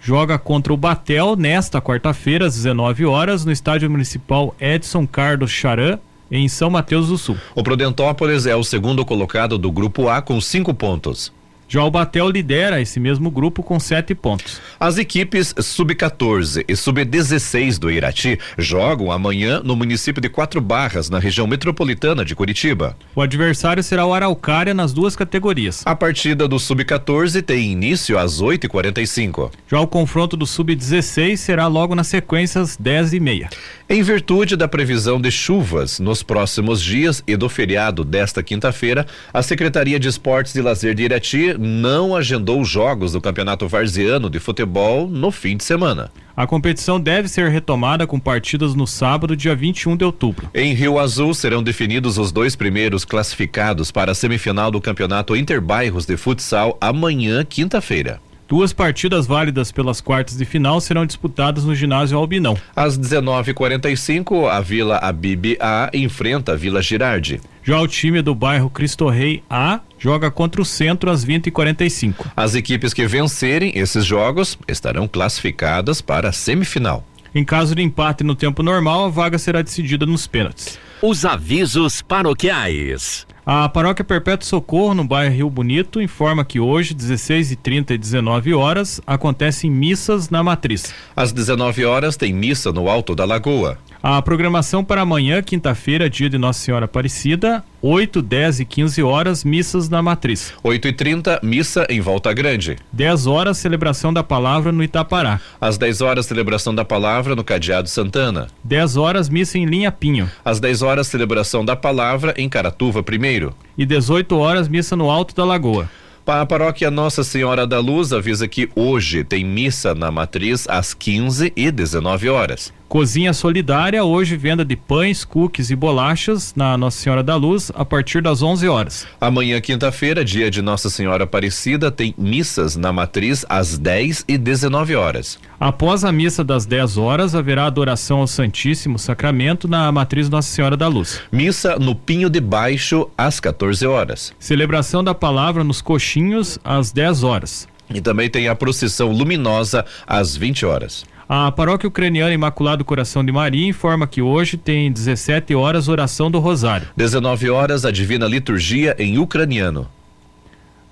joga 0.00 0.38
contra 0.38 0.72
o 0.72 0.76
Batel 0.76 1.36
nesta 1.36 1.80
quarta-feira, 1.80 2.46
às 2.46 2.54
19 2.54 3.04
horas, 3.04 3.44
no 3.44 3.52
Estádio 3.52 3.90
Municipal 3.90 4.54
Edson 4.60 5.06
Carlos 5.06 5.50
Charan, 5.50 5.98
em 6.30 6.48
São 6.48 6.70
Mateus 6.70 7.08
do 7.08 7.18
Sul. 7.18 7.36
O 7.54 7.62
Prudentópolis 7.62 8.46
é 8.46 8.56
o 8.56 8.64
segundo 8.64 9.04
colocado 9.04 9.58
do 9.58 9.70
grupo 9.70 10.08
A 10.08 10.20
com 10.20 10.40
cinco 10.40 10.74
pontos. 10.74 11.32
Já 11.68 11.82
o 11.82 11.90
Batel 11.90 12.30
lidera 12.30 12.80
esse 12.80 13.00
mesmo 13.00 13.28
grupo 13.28 13.60
com 13.60 13.80
sete 13.80 14.14
pontos. 14.14 14.60
As 14.78 14.98
equipes 14.98 15.52
sub-14 15.58 16.64
e 16.68 16.76
sub-16 16.76 17.76
do 17.78 17.90
Irati 17.90 18.38
jogam 18.56 19.10
amanhã 19.10 19.60
no 19.64 19.74
município 19.74 20.22
de 20.22 20.28
Quatro 20.28 20.60
Barras, 20.60 21.10
na 21.10 21.18
região 21.18 21.44
metropolitana 21.44 22.24
de 22.24 22.36
Curitiba. 22.36 22.96
O 23.16 23.20
adversário 23.20 23.82
será 23.82 24.06
o 24.06 24.14
Araucária 24.14 24.72
nas 24.72 24.92
duas 24.92 25.16
categorias. 25.16 25.82
A 25.84 25.96
partida 25.96 26.46
do 26.46 26.58
sub-14 26.58 27.42
tem 27.42 27.72
início 27.72 28.16
às 28.16 28.40
8h45. 28.40 29.50
Já 29.68 29.80
o 29.80 29.88
confronto 29.88 30.36
do 30.36 30.46
sub-16 30.46 31.36
será 31.36 31.66
logo 31.66 31.96
na 31.96 32.04
sequência 32.04 32.60
às 32.60 32.76
10h30. 32.76 33.48
Em 33.88 34.02
virtude 34.02 34.56
da 34.56 34.68
previsão 34.68 35.20
de 35.20 35.30
chuvas 35.30 35.98
nos 35.98 36.22
próximos 36.22 36.82
dias 36.82 37.22
e 37.26 37.36
do 37.36 37.48
feriado 37.48 38.04
desta 38.04 38.42
quinta-feira, 38.42 39.06
a 39.32 39.42
Secretaria 39.42 39.98
de 39.98 40.08
Esportes 40.08 40.54
e 40.54 40.60
Lazer 40.60 40.94
de 40.94 41.04
Irati 41.04 41.55
não 41.58 42.14
agendou 42.14 42.60
os 42.60 42.68
jogos 42.68 43.12
do 43.12 43.20
Campeonato 43.20 43.68
Varziano 43.68 44.28
de 44.28 44.38
Futebol 44.38 45.08
no 45.08 45.30
fim 45.30 45.56
de 45.56 45.64
semana. 45.64 46.10
A 46.36 46.46
competição 46.46 47.00
deve 47.00 47.28
ser 47.28 47.50
retomada 47.50 48.06
com 48.06 48.20
partidas 48.20 48.74
no 48.74 48.86
sábado, 48.86 49.36
dia 49.36 49.56
21 49.56 49.96
de 49.96 50.04
outubro. 50.04 50.50
Em 50.54 50.74
Rio 50.74 50.98
Azul 50.98 51.32
serão 51.32 51.62
definidos 51.62 52.18
os 52.18 52.30
dois 52.30 52.54
primeiros 52.54 53.04
classificados 53.04 53.90
para 53.90 54.12
a 54.12 54.14
semifinal 54.14 54.70
do 54.70 54.80
Campeonato 54.80 55.34
Interbairros 55.34 56.04
de 56.04 56.16
Futsal 56.16 56.76
amanhã, 56.80 57.44
quinta-feira. 57.44 58.20
Duas 58.48 58.72
partidas 58.72 59.26
válidas 59.26 59.72
pelas 59.72 60.00
quartas 60.00 60.36
de 60.36 60.44
final 60.44 60.80
serão 60.80 61.04
disputadas 61.04 61.64
no 61.64 61.74
ginásio 61.74 62.16
Albinão. 62.16 62.56
Às 62.76 62.96
19:45, 62.96 64.46
a 64.46 64.60
Vila 64.60 64.98
Abib 64.98 65.56
A 65.58 65.90
enfrenta 65.92 66.52
a 66.52 66.56
Vila 66.56 66.80
Girardi. 66.80 67.40
Já 67.66 67.80
o 67.80 67.88
time 67.88 68.22
do 68.22 68.32
bairro 68.32 68.70
Cristo 68.70 69.08
Rei 69.08 69.42
A 69.50 69.80
joga 69.98 70.30
contra 70.30 70.62
o 70.62 70.64
Centro 70.64 71.10
às 71.10 71.26
20h45. 71.26 72.30
As 72.36 72.54
equipes 72.54 72.94
que 72.94 73.08
vencerem 73.08 73.72
esses 73.74 74.04
jogos 74.04 74.56
estarão 74.68 75.08
classificadas 75.08 76.00
para 76.00 76.28
a 76.28 76.32
semifinal. 76.32 77.04
Em 77.34 77.44
caso 77.44 77.74
de 77.74 77.82
empate 77.82 78.22
no 78.22 78.36
tempo 78.36 78.62
normal, 78.62 79.06
a 79.06 79.08
vaga 79.08 79.36
será 79.36 79.62
decidida 79.62 80.06
nos 80.06 80.28
pênaltis. 80.28 80.78
Os 81.02 81.24
avisos 81.24 82.00
paroquiais. 82.02 83.26
A 83.44 83.68
Paróquia 83.68 84.04
Perpétuo 84.04 84.46
Socorro, 84.46 84.94
no 84.94 85.04
bairro 85.04 85.34
Rio 85.34 85.50
Bonito, 85.50 86.00
informa 86.00 86.44
que 86.44 86.58
hoje, 86.58 86.94
16 86.94 87.52
e 87.52 87.56
30 87.56 87.94
e 87.94 87.98
19 87.98 88.54
horas, 88.54 89.00
acontecem 89.06 89.70
missas 89.70 90.30
na 90.30 90.42
matriz. 90.42 90.94
Às 91.14 91.32
19 91.32 91.84
horas 91.84 92.16
tem 92.16 92.32
missa 92.32 92.72
no 92.72 92.88
Alto 92.88 93.14
da 93.14 93.24
Lagoa. 93.24 93.78
A 94.08 94.22
programação 94.22 94.84
para 94.84 95.00
amanhã, 95.00 95.42
quinta-feira, 95.42 96.08
dia 96.08 96.30
de 96.30 96.38
Nossa 96.38 96.60
Senhora 96.60 96.84
Aparecida, 96.84 97.64
8, 97.82 98.22
10 98.22 98.60
e 98.60 98.64
15 98.64 99.02
horas, 99.02 99.42
missas 99.42 99.88
na 99.88 100.00
matriz. 100.00 100.54
8 100.62 100.86
e 100.86 100.92
30 100.92 101.40
missa 101.42 101.84
em 101.90 102.00
Volta 102.00 102.32
Grande. 102.32 102.76
10 102.92 103.26
horas, 103.26 103.58
celebração 103.58 104.12
da 104.12 104.22
palavra 104.22 104.70
no 104.70 104.84
Itapará. 104.84 105.40
Às 105.60 105.76
10 105.76 106.02
horas, 106.02 106.26
celebração 106.26 106.72
da 106.72 106.84
palavra 106.84 107.34
no 107.34 107.42
Cadeado 107.42 107.88
Santana. 107.88 108.46
10 108.62 108.96
horas, 108.96 109.28
missa 109.28 109.58
em 109.58 109.64
Linha 109.64 109.90
Pinho. 109.90 110.30
Às 110.44 110.60
10 110.60 110.82
horas, 110.82 111.08
celebração 111.08 111.64
da 111.64 111.74
palavra 111.74 112.32
em 112.36 112.48
Caratuva 112.48 113.02
primeiro. 113.02 113.52
E 113.76 113.84
18 113.84 114.38
horas, 114.38 114.68
missa 114.68 114.94
no 114.94 115.10
Alto 115.10 115.34
da 115.34 115.44
Lagoa. 115.44 115.90
A 116.24 116.44
paróquia 116.44 116.90
Nossa 116.90 117.22
Senhora 117.22 117.64
da 117.66 117.78
Luz 117.78 118.12
avisa 118.12 118.48
que 118.48 118.68
hoje 118.74 119.22
tem 119.22 119.44
missa 119.44 119.94
na 119.94 120.10
matriz 120.10 120.68
às 120.68 120.92
15 120.92 121.52
e 121.54 121.70
19 121.70 122.28
horas. 122.28 122.72
Cozinha 122.88 123.32
Solidária, 123.32 124.04
hoje 124.04 124.36
venda 124.36 124.64
de 124.64 124.76
pães, 124.76 125.24
cookies 125.24 125.70
e 125.70 125.76
bolachas 125.76 126.54
na 126.54 126.78
Nossa 126.78 126.98
Senhora 126.98 127.22
da 127.22 127.34
Luz 127.34 127.72
a 127.74 127.84
partir 127.84 128.22
das 128.22 128.42
11 128.42 128.68
horas. 128.68 129.06
Amanhã, 129.20 129.60
quinta-feira, 129.60 130.24
dia 130.24 130.48
de 130.50 130.62
Nossa 130.62 130.88
Senhora 130.88 131.24
Aparecida, 131.24 131.90
tem 131.90 132.14
missas 132.16 132.76
na 132.76 132.92
matriz 132.92 133.44
às 133.48 133.76
10 133.76 134.24
e 134.28 134.38
19 134.38 134.94
horas. 134.94 135.36
Após 135.58 136.04
a 136.04 136.12
missa 136.12 136.44
das 136.44 136.64
10 136.64 136.96
horas, 136.96 137.34
haverá 137.34 137.66
adoração 137.66 138.20
ao 138.20 138.26
Santíssimo 138.28 139.00
Sacramento 139.00 139.66
na 139.66 139.90
matriz 139.90 140.30
Nossa 140.30 140.48
Senhora 140.48 140.76
da 140.76 140.86
Luz. 140.86 141.20
Missa 141.32 141.76
no 141.80 141.94
Pinho 141.94 142.30
de 142.30 142.40
Baixo 142.40 143.10
às 143.18 143.40
14 143.40 143.84
horas. 143.84 144.32
Celebração 144.38 145.02
da 145.02 145.14
palavra 145.14 145.64
nos 145.64 145.82
Coxinhos 145.82 146.56
às 146.62 146.92
10 146.92 147.24
horas. 147.24 147.68
E 147.92 148.00
também 148.00 148.30
tem 148.30 148.48
a 148.48 148.54
procissão 148.54 149.10
luminosa 149.10 149.84
às 150.06 150.36
20 150.36 150.64
horas. 150.64 151.04
A 151.28 151.50
paróquia 151.50 151.88
ucraniana 151.88 152.32
Imaculado 152.32 152.84
Coração 152.84 153.24
de 153.24 153.32
Maria 153.32 153.66
informa 153.66 154.06
que 154.06 154.22
hoje 154.22 154.56
tem 154.56 154.92
17 154.92 155.56
horas 155.56 155.88
oração 155.88 156.30
do 156.30 156.38
Rosário. 156.38 156.86
19 156.96 157.50
horas 157.50 157.84
a 157.84 157.90
Divina 157.90 158.28
Liturgia 158.28 158.94
em 158.96 159.18
ucraniano. 159.18 159.88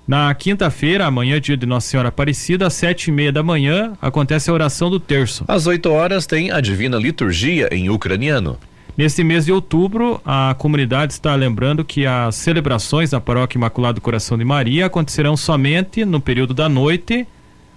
Na 0.05 0.35
quinta-feira, 0.35 1.05
amanhã, 1.05 1.39
dia 1.39 1.55
de 1.55 1.65
Nossa 1.65 1.87
Senhora 1.87 2.09
Aparecida, 2.09 2.67
às 2.67 2.73
sete 2.73 3.07
e 3.07 3.11
meia 3.13 3.31
da 3.31 3.41
manhã, 3.41 3.93
acontece 4.01 4.49
a 4.49 4.53
oração 4.53 4.89
do 4.89 4.99
terço. 4.99 5.45
Às 5.47 5.67
8 5.67 5.89
horas 5.89 6.27
tem 6.27 6.51
a 6.51 6.59
Divina 6.59 6.97
Liturgia 6.97 7.69
em 7.71 7.89
ucraniano. 7.89 8.57
Neste 8.97 9.23
mês 9.23 9.45
de 9.45 9.53
outubro, 9.53 10.21
a 10.25 10.53
comunidade 10.57 11.13
está 11.13 11.33
lembrando 11.33 11.85
que 11.85 12.05
as 12.05 12.35
celebrações 12.35 13.11
da 13.11 13.21
Paróquia 13.21 13.57
Imaculado 13.57 14.01
Coração 14.01 14.37
de 14.37 14.43
Maria 14.43 14.85
acontecerão 14.87 15.37
somente 15.37 16.03
no 16.03 16.19
período 16.19 16.53
da 16.53 16.67
noite 16.67 17.25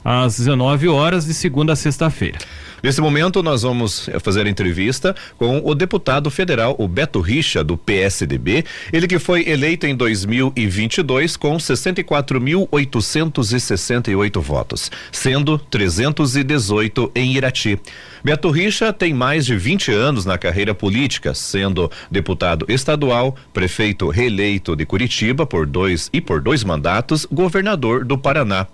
às 0.08 0.38
19 0.38 0.88
horas 0.88 1.26
de 1.26 1.34
segunda 1.34 1.74
a 1.74 1.76
sexta-feira. 1.76 2.38
Nesse 2.82 2.98
momento, 2.98 3.42
nós 3.42 3.60
vamos 3.62 4.08
eh, 4.08 4.18
fazer 4.18 4.46
entrevista 4.46 5.14
com 5.36 5.60
o 5.62 5.74
deputado 5.74 6.30
federal, 6.30 6.74
o 6.78 6.88
Beto 6.88 7.20
Richa, 7.20 7.62
do 7.62 7.76
PSDB. 7.76 8.64
Ele 8.90 9.06
que 9.06 9.18
foi 9.18 9.46
eleito 9.46 9.86
em 9.86 9.94
2022 9.94 11.36
com 11.36 11.58
64.868 11.58 14.40
votos, 14.40 14.90
sendo 15.12 15.58
318 15.58 17.12
em 17.14 17.34
Irati. 17.34 17.78
Beto 18.24 18.50
Richa 18.50 18.94
tem 18.94 19.12
mais 19.12 19.44
de 19.44 19.56
20 19.56 19.92
anos 19.92 20.24
na 20.24 20.38
carreira 20.38 20.74
política, 20.74 21.34
sendo 21.34 21.90
deputado 22.10 22.64
estadual, 22.68 23.36
prefeito 23.52 24.08
reeleito 24.08 24.74
de 24.74 24.86
Curitiba 24.86 25.44
por 25.44 25.66
dois 25.66 26.08
e 26.14 26.22
por 26.22 26.40
dois 26.40 26.64
mandatos, 26.64 27.26
governador 27.30 28.06
do 28.06 28.16
Paraná. 28.16 28.66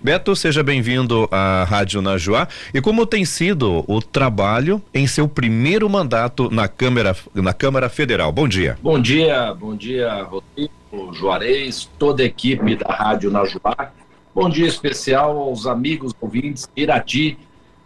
Beto, 0.00 0.36
seja 0.36 0.62
bem-vindo 0.62 1.28
à 1.32 1.64
Rádio 1.64 2.00
Najuá. 2.00 2.46
E 2.72 2.80
como 2.80 3.04
tem 3.04 3.24
sido 3.24 3.84
o 3.88 4.00
trabalho 4.00 4.80
em 4.94 5.08
seu 5.08 5.26
primeiro 5.26 5.88
mandato 5.90 6.48
na 6.50 6.68
Câmara, 6.68 7.16
na 7.34 7.52
Câmara 7.52 7.88
Federal? 7.88 8.30
Bom 8.30 8.46
dia. 8.46 8.78
Bom 8.80 9.00
dia, 9.00 9.52
bom 9.54 9.74
dia, 9.74 10.22
Rodrigo, 10.22 11.12
Juarez, 11.12 11.90
toda 11.98 12.22
a 12.22 12.26
equipe 12.26 12.76
da 12.76 12.94
Rádio 12.94 13.28
Najuá. 13.28 13.92
Bom 14.32 14.48
dia 14.48 14.68
especial 14.68 15.36
aos 15.36 15.66
amigos 15.66 16.14
ouvintes 16.20 16.68
Irati 16.76 17.36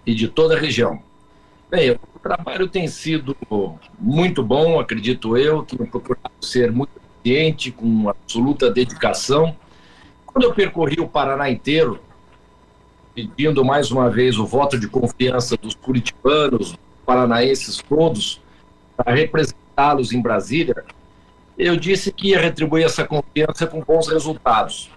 e 0.05 0.15
de 0.15 0.29
toda 0.29 0.55
a 0.55 0.61
região. 0.61 1.01
Bem, 1.71 1.93
o 1.93 2.19
trabalho 2.23 2.69
tem 2.69 2.89
sido 2.89 3.35
muito 3.99 4.43
bom, 4.43 4.79
acredito 4.79 5.35
eu, 5.39 5.63
tenho 5.63 5.87
procurado 5.87 6.35
ser 6.43 6.71
muito 6.71 6.91
eficiente, 7.25 7.71
com 7.71 8.11
absoluta 8.11 8.71
dedicação 8.71 9.57
quando 10.33 10.45
eu 10.45 10.55
percorri 10.55 10.99
o 10.99 11.09
Paraná 11.09 11.51
inteiro, 11.51 12.01
pedindo 13.15 13.65
mais 13.65 13.91
uma 13.91 14.09
vez 14.09 14.39
o 14.39 14.47
voto 14.47 14.79
de 14.79 14.89
confiança 14.89 15.57
dos 15.57 15.75
curitibanos, 15.75 16.75
paranaenses 17.05 17.79
todos, 17.87 18.41
para 18.97 19.15
representá-los 19.15 20.13
em 20.13 20.23
Brasília, 20.23 20.85
eu 21.59 21.77
disse 21.77 22.11
que 22.11 22.29
ia 22.29 22.41
retribuir 22.41 22.85
essa 22.85 23.05
confiança 23.05 23.67
com 23.67 23.81
bons 23.81 24.09
resultados, 24.09 24.91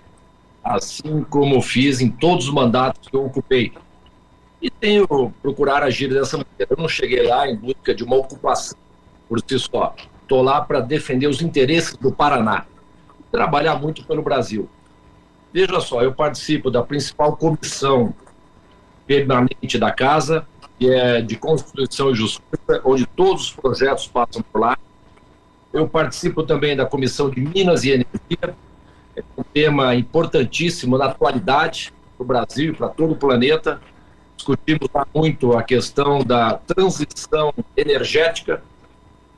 assim 0.63 1.23
como 1.29 1.61
fiz 1.61 1.99
em 1.99 2.09
todos 2.09 2.47
os 2.47 2.53
mandatos 2.53 3.09
que 3.09 3.15
eu 3.15 3.25
ocupei. 3.25 3.73
E 4.61 4.69
tenho 4.69 5.05
procurar 5.41 5.83
agir 5.83 6.09
dessa 6.09 6.37
maneira. 6.37 6.67
Eu 6.69 6.77
não 6.77 6.87
cheguei 6.87 7.27
lá 7.27 7.47
em 7.47 7.55
busca 7.55 7.93
de 7.93 8.03
uma 8.03 8.15
ocupação 8.15 8.77
por 9.27 9.39
si 9.45 9.59
só. 9.59 9.93
Estou 10.21 10.41
lá 10.41 10.61
para 10.61 10.79
defender 10.79 11.27
os 11.27 11.41
interesses 11.41 11.95
do 11.97 12.11
Paraná, 12.11 12.65
trabalhar 13.31 13.75
muito 13.75 14.03
pelo 14.05 14.23
Brasil. 14.23 14.67
Veja 15.55 15.79
só, 15.79 16.01
eu 16.01 16.13
participo 16.13 16.69
da 16.69 16.83
principal 16.83 17.37
comissão 17.37 18.13
permanente 19.07 19.79
da 19.79 19.89
Casa, 19.89 20.45
que 20.77 20.91
é 20.91 21.21
de 21.21 21.37
Constituição 21.37 22.11
e 22.11 22.13
Justiça, 22.13 22.81
onde 22.83 23.05
todos 23.05 23.43
os 23.43 23.51
projetos 23.53 24.05
passam 24.05 24.43
por 24.51 24.59
lá. 24.59 24.77
Eu 25.71 25.87
participo 25.87 26.43
também 26.43 26.75
da 26.75 26.85
Comissão 26.85 27.29
de 27.29 27.39
Minas 27.39 27.85
e 27.85 27.91
Energia, 27.91 28.53
é 29.15 29.23
um 29.37 29.43
tema 29.43 29.95
importantíssimo 29.95 30.97
na 30.97 31.05
atualidade 31.05 31.93
para 32.17 32.23
o 32.25 32.27
Brasil 32.27 32.73
e 32.73 32.75
para 32.75 32.89
todo 32.89 33.13
o 33.13 33.15
planeta. 33.15 33.79
Discutimos 34.35 34.89
muito 35.13 35.57
a 35.57 35.63
questão 35.63 36.21
da 36.21 36.55
transição 36.55 37.53
energética, 37.77 38.61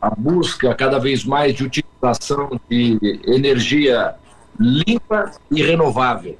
a 0.01 0.09
busca 0.09 0.73
cada 0.73 0.97
vez 0.97 1.23
mais 1.23 1.53
de 1.53 1.63
utilização 1.63 2.59
de 2.67 3.21
energia 3.27 4.15
limpa 4.59 5.31
e 5.51 5.61
renovável. 5.61 6.37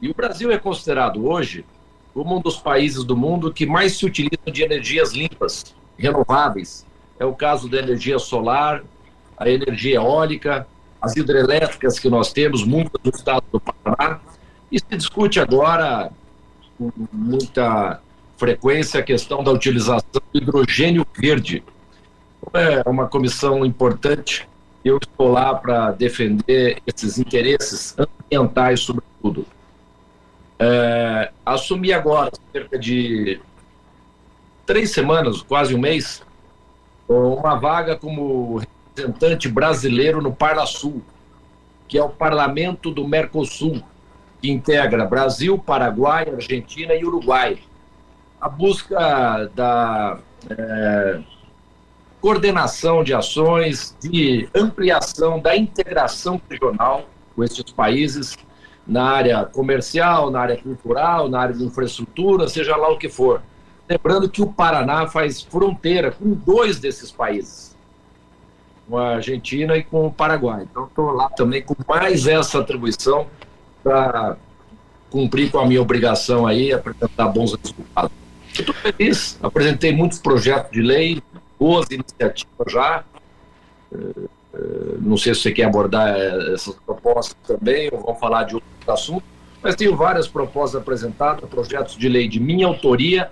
E 0.00 0.08
o 0.10 0.14
Brasil 0.14 0.50
é 0.50 0.58
considerado 0.58 1.26
hoje 1.26 1.64
como 2.12 2.36
um 2.36 2.40
dos 2.40 2.56
países 2.56 3.04
do 3.04 3.16
mundo 3.16 3.52
que 3.52 3.64
mais 3.64 3.96
se 3.96 4.04
utilizam 4.04 4.52
de 4.52 4.62
energias 4.62 5.12
limpas, 5.12 5.74
renováveis. 5.96 6.84
É 7.18 7.24
o 7.24 7.34
caso 7.34 7.68
da 7.68 7.78
energia 7.78 8.18
solar, 8.18 8.82
a 9.36 9.48
energia 9.48 9.96
eólica, 9.96 10.66
as 11.00 11.16
hidrelétricas 11.16 11.98
que 11.98 12.08
nós 12.10 12.32
temos, 12.32 12.64
muitas 12.64 13.00
no 13.02 13.10
estado 13.10 13.44
do 13.50 13.60
Paraná. 13.60 14.20
E 14.70 14.78
se 14.78 14.86
discute 14.90 15.40
agora, 15.40 16.10
com 16.76 16.92
muita 17.12 18.00
frequência, 18.36 19.00
a 19.00 19.02
questão 19.02 19.42
da 19.42 19.50
utilização 19.50 20.20
do 20.32 20.38
hidrogênio 20.38 21.06
verde. 21.14 21.62
É 22.52 22.88
uma 22.88 23.06
comissão 23.06 23.64
importante 23.64 24.48
eu 24.84 24.98
estou 24.98 25.28
lá 25.28 25.54
para 25.54 25.92
defender 25.92 26.82
esses 26.86 27.18
interesses 27.18 27.96
ambientais, 27.98 28.80
sobretudo. 28.80 29.46
É, 30.58 31.30
assumi 31.44 31.92
agora, 31.92 32.30
cerca 32.52 32.78
de 32.78 33.40
três 34.66 34.90
semanas, 34.90 35.42
quase 35.42 35.74
um 35.74 35.78
mês, 35.78 36.22
uma 37.08 37.56
vaga 37.56 37.96
como 37.96 38.58
representante 38.58 39.48
brasileiro 39.48 40.20
no 40.20 40.32
Parlasul, 40.32 41.02
que 41.88 41.98
é 41.98 42.02
o 42.02 42.08
parlamento 42.08 42.90
do 42.90 43.06
Mercosul, 43.06 43.82
que 44.40 44.50
integra 44.50 45.04
Brasil, 45.04 45.58
Paraguai, 45.58 46.28
Argentina 46.28 46.94
e 46.94 47.04
Uruguai. 47.04 47.58
A 48.40 48.48
busca 48.48 49.50
da 49.54 50.18
é, 50.50 51.20
coordenação 52.22 53.02
de 53.02 53.12
ações, 53.12 53.96
de 54.00 54.48
ampliação 54.54 55.40
da 55.40 55.56
integração 55.56 56.40
regional 56.48 57.08
com 57.34 57.42
esses 57.42 57.64
países 57.64 58.38
na 58.86 59.02
área 59.02 59.44
comercial, 59.44 60.30
na 60.30 60.40
área 60.40 60.56
cultural, 60.56 61.28
na 61.28 61.40
área 61.40 61.54
de 61.54 61.64
infraestrutura, 61.64 62.48
seja 62.48 62.76
lá 62.76 62.88
o 62.90 62.96
que 62.96 63.08
for. 63.08 63.42
Lembrando 63.88 64.28
que 64.28 64.40
o 64.40 64.46
Paraná 64.46 65.08
faz 65.08 65.42
fronteira 65.42 66.12
com 66.12 66.32
dois 66.32 66.78
desses 66.78 67.10
países, 67.10 67.76
com 68.88 68.96
a 68.96 69.16
Argentina 69.16 69.76
e 69.76 69.82
com 69.82 70.06
o 70.06 70.12
Paraguai. 70.12 70.66
Então, 70.70 70.84
estou 70.84 71.10
lá 71.10 71.28
também 71.30 71.62
com 71.62 71.74
mais 71.88 72.28
essa 72.28 72.60
atribuição 72.60 73.26
para 73.82 74.36
cumprir 75.10 75.50
com 75.50 75.58
a 75.58 75.66
minha 75.66 75.82
obrigação 75.82 76.46
aí, 76.46 76.72
apresentar 76.72 77.28
bons 77.28 77.54
resultados. 77.54 78.12
Estou 78.52 78.74
feliz, 78.74 79.38
apresentei 79.42 79.92
muitos 79.92 80.18
projetos 80.18 80.70
de 80.70 80.82
lei, 80.82 81.22
boas 81.62 81.86
iniciativas 81.92 82.72
já. 82.72 83.04
Eh, 83.92 83.96
eh, 84.54 84.58
não 85.00 85.16
sei 85.16 85.32
se 85.32 85.42
você 85.42 85.52
quer 85.52 85.64
abordar 85.66 86.08
eh, 86.08 86.54
essas 86.54 86.74
propostas 86.84 87.36
também, 87.46 87.88
ou 87.92 88.00
vamos 88.00 88.18
falar 88.18 88.42
de 88.42 88.56
outros 88.56 88.88
assuntos, 88.88 89.28
mas 89.62 89.76
tenho 89.76 89.96
várias 89.96 90.26
propostas 90.26 90.80
apresentadas, 90.80 91.48
projetos 91.48 91.96
de 91.96 92.08
lei 92.08 92.26
de 92.26 92.40
minha 92.40 92.66
autoria. 92.66 93.30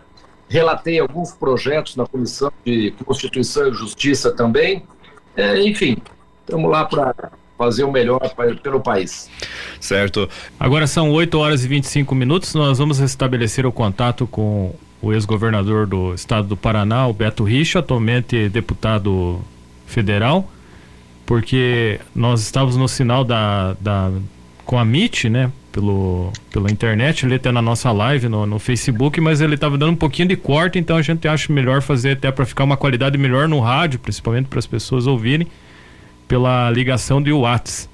Relatei 0.49 1.01
alguns 1.01 1.33
projetos 1.33 1.97
na 1.97 2.07
Comissão 2.07 2.53
de 2.65 2.93
Constituição 3.05 3.69
e 3.69 3.73
Justiça 3.73 4.31
também. 4.31 4.85
enfim, 5.65 5.97
estamos 6.41 6.71
lá 6.71 6.85
para 6.85 7.33
fazer 7.57 7.85
o 7.85 7.91
melhor 7.91 8.21
pelo 8.63 8.81
país. 8.81 9.31
Certo. 9.81 10.29
Agora 10.59 10.87
são 10.89 11.11
8 11.13 11.39
horas 11.39 11.65
e 11.65 11.69
25 11.69 12.15
minutos. 12.17 12.55
Nós 12.55 12.79
vamos 12.79 12.99
restabelecer 12.99 13.65
o 13.65 13.73
contato 13.73 14.27
com 14.27 14.75
o 15.03 15.13
ex-governador 15.13 15.87
do 15.87 16.15
estado 16.15 16.49
do 16.49 16.57
Paraná, 16.57 17.07
o 17.07 17.13
Beto 17.13 17.45
Richa, 17.45 17.79
atualmente 17.79 18.49
deputado 18.49 19.41
federal, 19.87 20.51
porque 21.25 22.01
nós 22.15 22.43
estávamos 22.43 22.77
no 22.77 22.89
sinal 22.89 23.25
da, 23.25 23.75
da 23.81 24.11
com 24.65 24.79
a 24.79 24.83
MIT, 24.83 25.29
né? 25.29 25.51
Pelo, 25.73 26.33
pela 26.53 26.69
internet, 26.69 27.25
ele 27.25 27.37
até 27.37 27.53
na 27.53 27.63
nossa 27.63 27.93
live 27.93 28.29
no, 28.29 28.45
no 28.45 28.59
Facebook, 28.59 29.21
mas 29.21 29.41
ele 29.41 29.55
estava 29.55 29.79
dando 29.79 29.93
um 29.93 29.97
pouquinho 29.97 30.27
de 30.27 30.37
corte, 30.37 30.81
então 30.81 30.97
a 30.97 31.03
gente 31.03 31.29
acha 31.29 31.53
melhor 31.53 31.81
fazer 31.81 32.13
até 32.13 32.33
para 32.33 32.45
ficar 32.45 32.65
uma 32.65 32.77
qualidade 32.77 33.17
melhor 33.17 33.49
no 33.49 33.61
rádio, 33.61 34.01
principalmente 34.01 34.47
para 34.47 34.59
as 34.59 34.67
pessoas 34.67 35.07
ouvirem, 35.07 35.47
pela 36.27 36.69
ligação 36.71 37.23
de 37.23 37.33
Whats. 37.33 37.89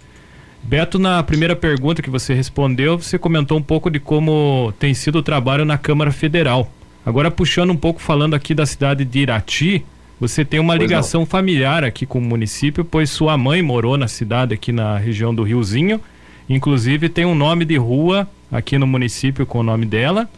Beto, 0.62 0.98
na 0.98 1.22
primeira 1.22 1.54
pergunta 1.54 2.00
que 2.00 2.08
você 2.08 2.32
respondeu, 2.32 2.98
você 2.98 3.18
comentou 3.18 3.58
um 3.58 3.62
pouco 3.62 3.90
de 3.90 4.00
como 4.00 4.72
tem 4.78 4.94
sido 4.94 5.18
o 5.18 5.22
trabalho 5.22 5.64
na 5.64 5.76
Câmara 5.78 6.10
Federal. 6.10 6.72
Agora, 7.06 7.30
puxando 7.30 7.70
um 7.70 7.76
pouco, 7.76 8.02
falando 8.02 8.34
aqui 8.34 8.52
da 8.52 8.66
cidade 8.66 9.04
de 9.04 9.20
Irati, 9.20 9.84
você 10.18 10.44
tem 10.44 10.58
uma 10.58 10.74
pois 10.74 10.82
ligação 10.82 11.20
não. 11.20 11.26
familiar 11.26 11.84
aqui 11.84 12.04
com 12.04 12.18
o 12.18 12.22
município, 12.22 12.84
pois 12.84 13.08
sua 13.08 13.38
mãe 13.38 13.62
morou 13.62 13.96
na 13.96 14.08
cidade, 14.08 14.52
aqui 14.52 14.72
na 14.72 14.98
região 14.98 15.32
do 15.32 15.44
Riozinho. 15.44 16.00
Inclusive, 16.48 17.08
tem 17.08 17.24
um 17.24 17.34
nome 17.34 17.64
de 17.64 17.76
rua 17.76 18.28
aqui 18.50 18.76
no 18.76 18.88
município 18.88 19.46
com 19.46 19.60
o 19.60 19.62
nome 19.62 19.86
dela. 19.86 20.28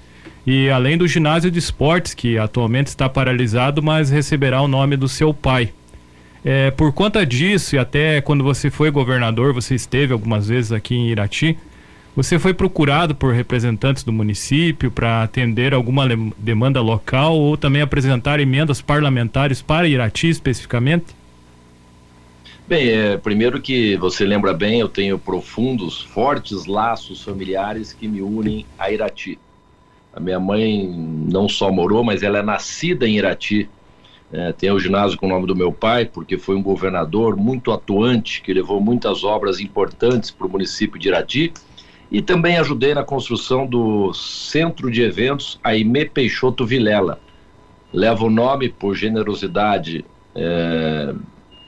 E 0.47 0.69
além 0.69 0.99
do 0.99 1.09
ginásio 1.09 1.51
de 1.51 1.59
esportes, 1.59 2.13
que 2.13 2.37
atualmente 2.37 2.89
está 2.89 3.09
paralisado, 3.09 3.83
mas 3.83 4.11
receberá 4.11 4.61
o 4.61 4.69
nome 4.69 4.95
do 4.95 5.09
seu 5.09 5.33
pai. 5.33 5.71
É, 6.45 6.71
por 6.71 6.93
conta 6.93 7.25
disso, 7.25 7.77
e 7.77 7.79
até 7.79 8.21
quando 8.21 8.45
você 8.45 8.71
foi 8.71 8.91
governador, 8.91 9.55
você 9.55 9.75
esteve 9.75 10.13
algumas 10.13 10.49
vezes 10.49 10.71
aqui 10.71 10.95
em 10.95 11.09
Irati, 11.09 11.57
você 12.19 12.37
foi 12.37 12.53
procurado 12.53 13.15
por 13.15 13.33
representantes 13.33 14.03
do 14.03 14.13
município 14.13 14.91
para 14.91 15.23
atender 15.23 15.73
alguma 15.73 16.05
demanda 16.37 16.81
local 16.81 17.37
ou 17.37 17.57
também 17.57 17.81
apresentar 17.81 18.41
emendas 18.41 18.83
parlamentares 18.83 19.63
para 19.63 19.87
Irati 19.87 20.29
especificamente? 20.29 21.15
Bem, 22.67 22.89
é, 22.89 23.17
primeiro 23.17 23.61
que 23.61 23.97
você 23.99 24.25
lembra 24.25 24.53
bem, 24.53 24.81
eu 24.81 24.89
tenho 24.89 25.17
profundos, 25.17 26.03
fortes 26.03 26.67
laços 26.67 27.23
familiares 27.23 27.93
que 27.93 28.09
me 28.09 28.21
unem 28.21 28.67
a 28.77 28.91
Irati. 28.91 29.39
A 30.13 30.19
minha 30.19 30.41
mãe 30.41 30.89
não 30.89 31.49
só 31.49 31.71
morou, 31.71 32.03
mas 32.03 32.25
ela 32.25 32.41
é 32.41 32.43
nascida 32.43 33.09
em 33.09 33.17
Irati. 33.17 33.71
É, 34.33 34.53
tem 34.53 34.73
o 34.73 34.81
ginásio 34.81 35.17
com 35.17 35.27
o 35.27 35.29
nome 35.29 35.47
do 35.47 35.55
meu 35.55 35.71
pai, 35.71 36.05
porque 36.05 36.37
foi 36.37 36.57
um 36.57 36.63
governador 36.65 37.37
muito 37.37 37.71
atuante, 37.71 38.43
que 38.43 38.53
levou 38.53 38.81
muitas 38.81 39.23
obras 39.23 39.61
importantes 39.61 40.33
para 40.33 40.49
o 40.49 40.51
município 40.51 40.99
de 40.99 41.07
Irati 41.07 41.53
e 42.11 42.23
também 42.23 42.57
ajudei 42.57 42.95
na 42.95 43.05
construção 43.05 43.67
do 43.67 44.13
centro 44.15 44.91
de 44.91 45.03
eventos 45.03 45.61
Aimé 45.63 46.07
Peixoto 46.07 46.65
Vilela. 46.65 47.21
Leva 47.93 48.25
o 48.25 48.31
nome 48.31 48.69
por 48.69 48.95
generosidade 48.95 50.05
é, 50.35 51.15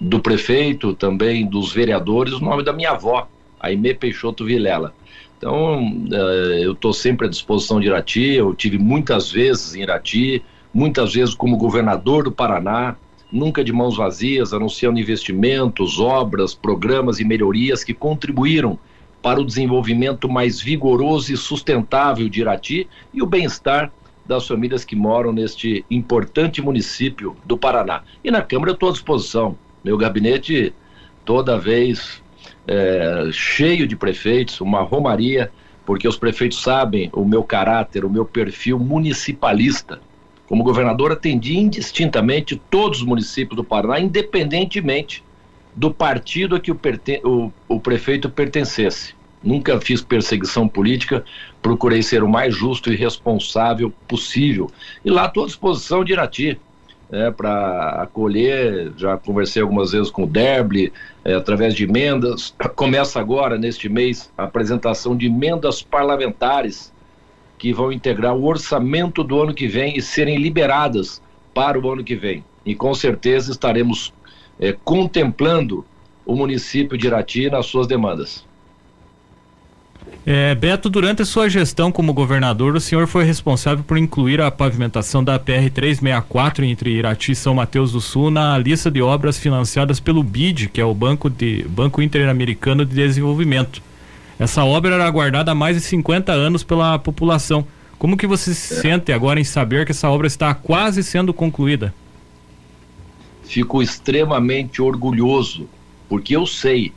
do 0.00 0.20
prefeito, 0.20 0.94
também 0.94 1.46
dos 1.46 1.72
vereadores, 1.72 2.34
o 2.34 2.44
nome 2.44 2.62
da 2.62 2.72
minha 2.72 2.92
avó, 2.92 3.28
Aimé 3.58 3.92
Peixoto 3.92 4.44
Vilela. 4.44 4.94
Então, 5.36 6.06
é, 6.12 6.64
eu 6.64 6.72
estou 6.72 6.92
sempre 6.92 7.26
à 7.26 7.30
disposição 7.30 7.80
de 7.80 7.86
Irati, 7.86 8.32
eu 8.32 8.54
tive 8.54 8.78
muitas 8.78 9.30
vezes 9.30 9.74
em 9.74 9.82
Irati, 9.82 10.42
muitas 10.72 11.14
vezes 11.14 11.34
como 11.34 11.56
governador 11.56 12.24
do 12.24 12.32
Paraná, 12.32 12.96
nunca 13.30 13.62
de 13.62 13.72
mãos 13.72 13.96
vazias, 13.96 14.52
anunciando 14.52 14.98
investimentos, 14.98 15.98
obras, 15.98 16.54
programas 16.54 17.20
e 17.20 17.24
melhorias 17.24 17.84
que 17.84 17.94
contribuíram 17.94 18.78
para 19.22 19.40
o 19.40 19.44
desenvolvimento 19.44 20.28
mais 20.28 20.60
vigoroso 20.60 21.32
e 21.32 21.36
sustentável 21.36 22.28
de 22.28 22.40
Irati 22.40 22.88
e 23.12 23.22
o 23.22 23.26
bem-estar 23.26 23.92
das 24.26 24.46
famílias 24.46 24.84
que 24.84 24.94
moram 24.94 25.32
neste 25.32 25.84
importante 25.90 26.62
município 26.62 27.36
do 27.44 27.58
Paraná. 27.58 28.02
E 28.22 28.30
na 28.30 28.42
Câmara 28.42 28.70
eu 28.70 28.74
estou 28.74 28.88
à 28.88 28.92
disposição. 28.92 29.56
Meu 29.82 29.96
gabinete, 29.98 30.72
toda 31.24 31.58
vez 31.58 32.22
é, 32.66 33.28
cheio 33.32 33.86
de 33.86 33.96
prefeitos, 33.96 34.60
uma 34.60 34.82
romaria, 34.82 35.50
porque 35.84 36.06
os 36.06 36.16
prefeitos 36.16 36.62
sabem 36.62 37.10
o 37.12 37.24
meu 37.24 37.42
caráter, 37.42 38.04
o 38.04 38.10
meu 38.10 38.24
perfil 38.24 38.78
municipalista. 38.78 40.00
Como 40.46 40.64
governador, 40.64 41.12
atendi 41.12 41.58
indistintamente 41.58 42.60
todos 42.70 43.00
os 43.00 43.06
municípios 43.06 43.56
do 43.56 43.64
Paraná, 43.64 44.00
independentemente 44.00 45.24
do 45.74 45.92
partido 45.92 46.56
a 46.56 46.60
que 46.60 46.70
o, 46.70 46.78
o, 47.24 47.52
o 47.68 47.80
prefeito 47.80 48.28
pertencesse. 48.28 49.14
Nunca 49.42 49.80
fiz 49.80 50.02
perseguição 50.02 50.68
política, 50.68 51.24
procurei 51.62 52.02
ser 52.02 52.22
o 52.22 52.28
mais 52.28 52.54
justo 52.54 52.92
e 52.92 52.96
responsável 52.96 53.92
possível. 54.06 54.70
E 55.04 55.10
lá 55.10 55.26
estou 55.26 55.44
à 55.44 55.46
disposição 55.46 56.04
de 56.04 56.12
Irati. 56.12 56.60
É, 57.12 57.28
para 57.28 58.02
acolher, 58.02 58.92
já 58.96 59.16
conversei 59.16 59.60
algumas 59.60 59.90
vezes 59.90 60.12
com 60.12 60.22
o 60.22 60.26
Derble, 60.28 60.92
é, 61.24 61.34
através 61.34 61.74
de 61.74 61.82
emendas. 61.82 62.54
Começa 62.76 63.18
agora, 63.18 63.58
neste 63.58 63.88
mês, 63.88 64.30
a 64.38 64.44
apresentação 64.44 65.16
de 65.16 65.26
emendas 65.26 65.82
parlamentares 65.82 66.92
que 67.58 67.72
vão 67.72 67.90
integrar 67.90 68.36
o 68.36 68.46
orçamento 68.46 69.24
do 69.24 69.42
ano 69.42 69.52
que 69.52 69.66
vem 69.66 69.96
e 69.96 70.00
serem 70.00 70.38
liberadas 70.38 71.20
para 71.52 71.78
o 71.78 71.90
ano 71.90 72.04
que 72.04 72.14
vem. 72.14 72.44
E 72.64 72.74
com 72.74 72.94
certeza 72.94 73.50
estaremos 73.50 74.12
é, 74.60 74.76
contemplando 74.84 75.84
o 76.26 76.36
município 76.36 76.96
de 76.98 77.06
Irati 77.06 77.48
nas 77.48 77.66
suas 77.66 77.86
demandas. 77.86 78.44
É, 80.26 80.54
Beto, 80.54 80.90
durante 80.90 81.22
a 81.22 81.24
sua 81.24 81.48
gestão 81.48 81.90
como 81.90 82.12
governador, 82.12 82.76
o 82.76 82.80
senhor 82.80 83.06
foi 83.06 83.24
responsável 83.24 83.82
por 83.82 83.96
incluir 83.96 84.40
a 84.40 84.50
pavimentação 84.50 85.24
da 85.24 85.38
PR-364 85.38 86.62
entre 86.64 86.90
Irati 86.90 87.32
e 87.32 87.36
São 87.36 87.54
Mateus 87.54 87.92
do 87.92 88.00
Sul 88.00 88.30
na 88.30 88.56
lista 88.58 88.90
de 88.90 89.00
obras 89.00 89.38
financiadas 89.38 89.98
pelo 89.98 90.22
BID, 90.22 90.68
que 90.68 90.80
é 90.80 90.84
o 90.84 90.92
Banco, 90.92 91.30
de, 91.30 91.64
Banco 91.68 92.02
Interamericano 92.02 92.84
de 92.84 92.94
Desenvolvimento. 92.94 93.82
Essa 94.38 94.64
obra 94.64 94.94
era 94.94 95.06
aguardada 95.06 95.52
há 95.52 95.54
mais 95.54 95.76
de 95.76 95.82
50 95.82 96.32
anos 96.32 96.62
pela 96.62 96.98
população. 96.98 97.66
Como 97.98 98.16
que 98.16 98.26
você 98.26 98.54
se 98.54 98.74
é. 98.74 98.76
sente 98.80 99.12
agora 99.12 99.40
em 99.40 99.44
saber 99.44 99.84
que 99.84 99.92
essa 99.92 100.08
obra 100.08 100.26
está 100.26 100.54
quase 100.54 101.02
sendo 101.02 101.32
concluída? 101.32 101.94
Fico 103.50 103.82
extremamente 103.82 104.80
orgulhoso, 104.80 105.68
porque 106.08 106.36
eu 106.36 106.46
sei 106.46 106.92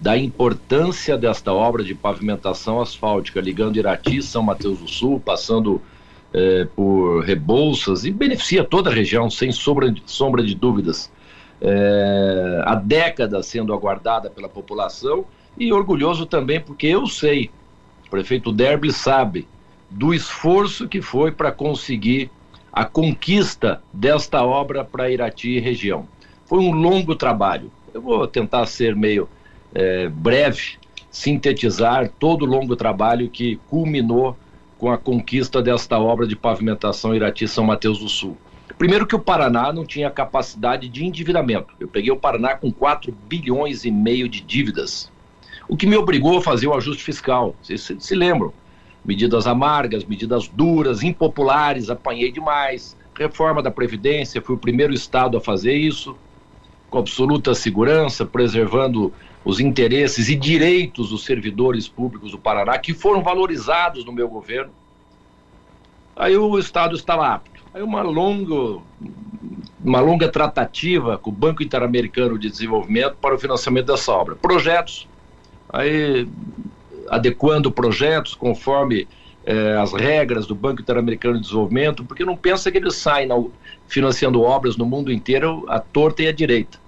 da 0.00 0.18
importância 0.18 1.16
desta 1.16 1.52
obra 1.52 1.84
de 1.84 1.94
pavimentação 1.94 2.80
asfáltica 2.80 3.40
ligando 3.40 3.76
Irati 3.76 4.20
São 4.20 4.42
Mateus 4.42 4.80
do 4.80 4.88
Sul, 4.88 5.20
passando 5.20 5.80
eh, 6.34 6.66
por 6.74 7.20
Rebouças 7.20 8.04
e 8.04 8.10
beneficia 8.10 8.64
toda 8.64 8.90
a 8.90 8.92
região, 8.92 9.30
sem 9.30 9.52
sombra 9.52 9.92
de, 9.92 10.02
sombra 10.04 10.42
de 10.42 10.56
dúvidas. 10.56 11.08
Eh, 11.60 12.62
há 12.64 12.74
décadas 12.74 13.46
sendo 13.46 13.72
aguardada 13.72 14.28
pela 14.28 14.48
população 14.48 15.24
e 15.56 15.72
orgulhoso 15.72 16.26
também 16.26 16.60
porque 16.60 16.88
eu 16.88 17.06
sei, 17.06 17.48
o 18.04 18.10
prefeito 18.10 18.50
Derby 18.50 18.92
sabe 18.92 19.46
do 19.88 20.12
esforço 20.12 20.88
que 20.88 21.00
foi 21.00 21.30
para 21.30 21.52
conseguir 21.52 22.28
a 22.72 22.84
conquista 22.84 23.82
desta 23.92 24.42
obra 24.42 24.84
para 24.84 25.10
Irati 25.10 25.50
e 25.50 25.60
região. 25.60 26.08
Foi 26.46 26.58
um 26.58 26.72
longo 26.72 27.14
trabalho. 27.14 27.70
Eu 27.92 28.00
vou 28.00 28.26
tentar 28.26 28.66
ser 28.66 28.96
meio 28.96 29.28
é, 29.74 30.08
breve, 30.08 30.76
sintetizar 31.10 32.10
todo 32.18 32.42
o 32.42 32.48
longo 32.48 32.74
trabalho 32.74 33.28
que 33.28 33.60
culminou 33.68 34.36
com 34.78 34.90
a 34.90 34.98
conquista 34.98 35.62
desta 35.62 35.98
obra 35.98 36.26
de 36.26 36.34
pavimentação 36.34 37.14
Irati-São 37.14 37.64
Mateus 37.64 37.98
do 37.98 38.08
Sul. 38.08 38.36
Primeiro 38.78 39.06
que 39.06 39.14
o 39.14 39.20
Paraná 39.20 39.72
não 39.72 39.84
tinha 39.84 40.10
capacidade 40.10 40.88
de 40.88 41.04
endividamento. 41.04 41.74
Eu 41.78 41.86
peguei 41.86 42.10
o 42.10 42.16
Paraná 42.16 42.56
com 42.56 42.72
4 42.72 43.14
bilhões 43.28 43.84
e 43.84 43.90
meio 43.90 44.28
de 44.28 44.40
dívidas, 44.40 45.12
o 45.68 45.76
que 45.76 45.86
me 45.86 45.96
obrigou 45.96 46.38
a 46.38 46.42
fazer 46.42 46.66
o 46.66 46.74
ajuste 46.74 47.02
fiscal. 47.02 47.54
Vocês 47.62 47.80
se, 47.80 47.96
se 48.00 48.14
lembram? 48.14 48.52
Medidas 49.04 49.46
amargas, 49.46 50.04
medidas 50.04 50.48
duras, 50.48 51.02
impopulares, 51.02 51.90
apanhei 51.90 52.30
demais. 52.30 52.96
Reforma 53.18 53.62
da 53.62 53.70
Previdência, 53.70 54.40
fui 54.40 54.54
o 54.54 54.58
primeiro 54.58 54.92
Estado 54.92 55.36
a 55.36 55.40
fazer 55.40 55.74
isso, 55.74 56.16
com 56.88 56.98
absoluta 56.98 57.54
segurança, 57.54 58.24
preservando 58.24 59.12
os 59.44 59.60
interesses 59.60 60.28
e 60.28 60.36
direitos 60.36 61.10
dos 61.10 61.24
servidores 61.24 61.88
públicos 61.88 62.30
do 62.30 62.38
Paraná, 62.38 62.78
que 62.78 62.94
foram 62.94 63.22
valorizados 63.22 64.04
no 64.04 64.12
meu 64.12 64.28
governo. 64.28 64.72
Aí 66.14 66.36
o 66.36 66.58
Estado 66.58 66.94
estava 66.94 67.26
apto. 67.26 67.62
Aí 67.74 67.82
uma 67.82 68.02
longa, 68.02 68.80
uma 69.82 70.00
longa 70.00 70.28
tratativa 70.28 71.18
com 71.18 71.30
o 71.30 71.32
Banco 71.32 71.62
Interamericano 71.62 72.38
de 72.38 72.50
Desenvolvimento 72.50 73.16
para 73.16 73.34
o 73.34 73.38
financiamento 73.38 73.86
dessa 73.86 74.12
obra. 74.12 74.36
Projetos. 74.36 75.08
Aí 75.70 76.28
adequando 77.08 77.70
projetos 77.70 78.34
conforme 78.34 79.06
eh, 79.44 79.76
as 79.80 79.92
regras 79.92 80.46
do 80.46 80.54
Banco 80.54 80.82
Interamericano 80.82 81.34
de 81.34 81.42
Desenvolvimento, 81.42 82.04
porque 82.04 82.24
não 82.24 82.36
pensa 82.36 82.70
que 82.70 82.78
eles 82.78 82.94
saem 82.96 83.28
financiando 83.88 84.40
obras 84.40 84.76
no 84.76 84.86
mundo 84.86 85.12
inteiro 85.12 85.64
à 85.68 85.80
torta 85.80 86.22
e 86.22 86.28
à 86.28 86.32
direita. 86.32 86.78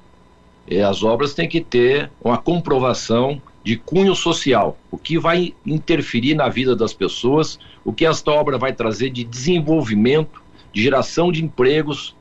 E 0.66 0.80
as 0.80 1.02
obras 1.02 1.34
têm 1.34 1.48
que 1.48 1.60
ter 1.60 2.10
uma 2.22 2.38
comprovação 2.38 3.40
de 3.62 3.76
cunho 3.76 4.14
social, 4.14 4.76
o 4.90 4.98
que 4.98 5.18
vai 5.18 5.54
interferir 5.64 6.34
na 6.34 6.48
vida 6.48 6.76
das 6.76 6.92
pessoas, 6.92 7.58
o 7.82 7.92
que 7.92 8.04
esta 8.04 8.30
obra 8.30 8.58
vai 8.58 8.74
trazer 8.74 9.10
de 9.10 9.24
desenvolvimento, 9.24 10.42
de 10.72 10.82
geração 10.82 11.32
de 11.32 11.42
empregos, 11.42 12.14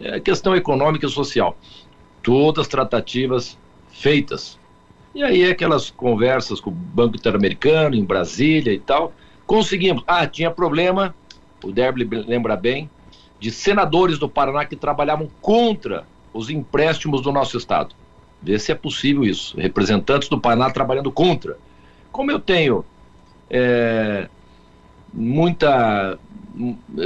é 0.00 0.20
questão 0.20 0.54
econômica 0.54 1.06
e 1.06 1.10
social. 1.10 1.56
Todas 2.22 2.66
tratativas 2.68 3.56
feitas. 3.90 4.57
E 5.18 5.22
aí 5.24 5.50
aquelas 5.50 5.90
conversas 5.90 6.60
com 6.60 6.70
o 6.70 6.72
Banco 6.72 7.16
Interamericano 7.16 7.96
em 7.96 8.04
Brasília 8.04 8.72
e 8.72 8.78
tal, 8.78 9.12
conseguimos. 9.44 10.04
Ah, 10.06 10.24
tinha 10.28 10.48
problema, 10.48 11.12
o 11.60 11.72
Derby 11.72 12.04
lembra 12.04 12.54
bem, 12.54 12.88
de 13.40 13.50
senadores 13.50 14.16
do 14.16 14.28
Paraná 14.28 14.64
que 14.64 14.76
trabalhavam 14.76 15.28
contra 15.40 16.06
os 16.32 16.48
empréstimos 16.48 17.20
do 17.20 17.32
nosso 17.32 17.56
estado. 17.58 17.96
Ver 18.40 18.60
se 18.60 18.70
é 18.70 18.76
possível 18.76 19.24
isso. 19.24 19.58
Representantes 19.58 20.28
do 20.28 20.40
Paraná 20.40 20.70
trabalhando 20.70 21.10
contra. 21.10 21.58
Como 22.12 22.30
eu 22.30 22.38
tenho 22.38 22.84
é, 23.50 24.28
muita 25.12 26.16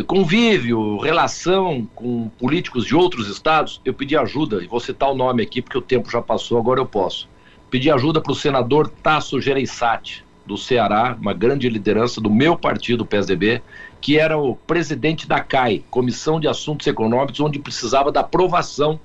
convívio, 0.07 0.99
relação 0.99 1.89
com 1.95 2.29
políticos 2.39 2.85
de 2.85 2.95
outros 2.95 3.27
estados, 3.27 3.81
eu 3.87 3.95
pedi 3.95 4.19
ajuda, 4.19 4.63
e 4.63 4.67
vou 4.67 4.81
citar 4.81 5.11
o 5.11 5.15
nome 5.15 5.43
aqui 5.43 5.63
porque 5.63 5.79
o 5.79 5.83
tempo 5.83 6.11
já 6.11 6.21
passou, 6.21 6.59
agora 6.59 6.79
eu 6.79 6.87
posso. 6.87 7.32
Pedi 7.73 7.91
ajuda 7.91 8.21
para 8.21 8.33
o 8.33 8.35
senador 8.35 8.87
Tasso 8.87 9.41
Gereissati, 9.41 10.23
do 10.45 10.59
Ceará, 10.59 11.17
uma 11.19 11.33
grande 11.33 11.71
liderança 11.71 12.21
do 12.21 12.29
meu 12.29 12.55
partido, 12.55 13.07
PSDB, 13.07 13.63
que 13.99 14.19
era 14.19 14.37
o 14.37 14.55
presidente 14.55 15.27
da 15.27 15.41
CAI, 15.41 15.83
Comissão 15.91 16.39
de 16.39 16.47
Assuntos 16.47 16.87
Econômicos, 16.87 17.41
onde 17.41 17.59
precisava 17.59 18.13
da 18.13 18.21
aprovação 18.21 19.01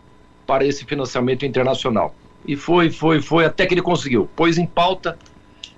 para 0.46 0.66
esse 0.66 0.84
financiamento 0.84 1.46
internacional. 1.46 2.14
E 2.46 2.58
foi, 2.58 2.90
foi, 2.90 3.22
foi, 3.22 3.46
até 3.46 3.66
que 3.66 3.74
ele 3.74 3.82
conseguiu. 3.82 4.28
Pôs 4.36 4.58
em 4.58 4.66
pauta 4.66 5.18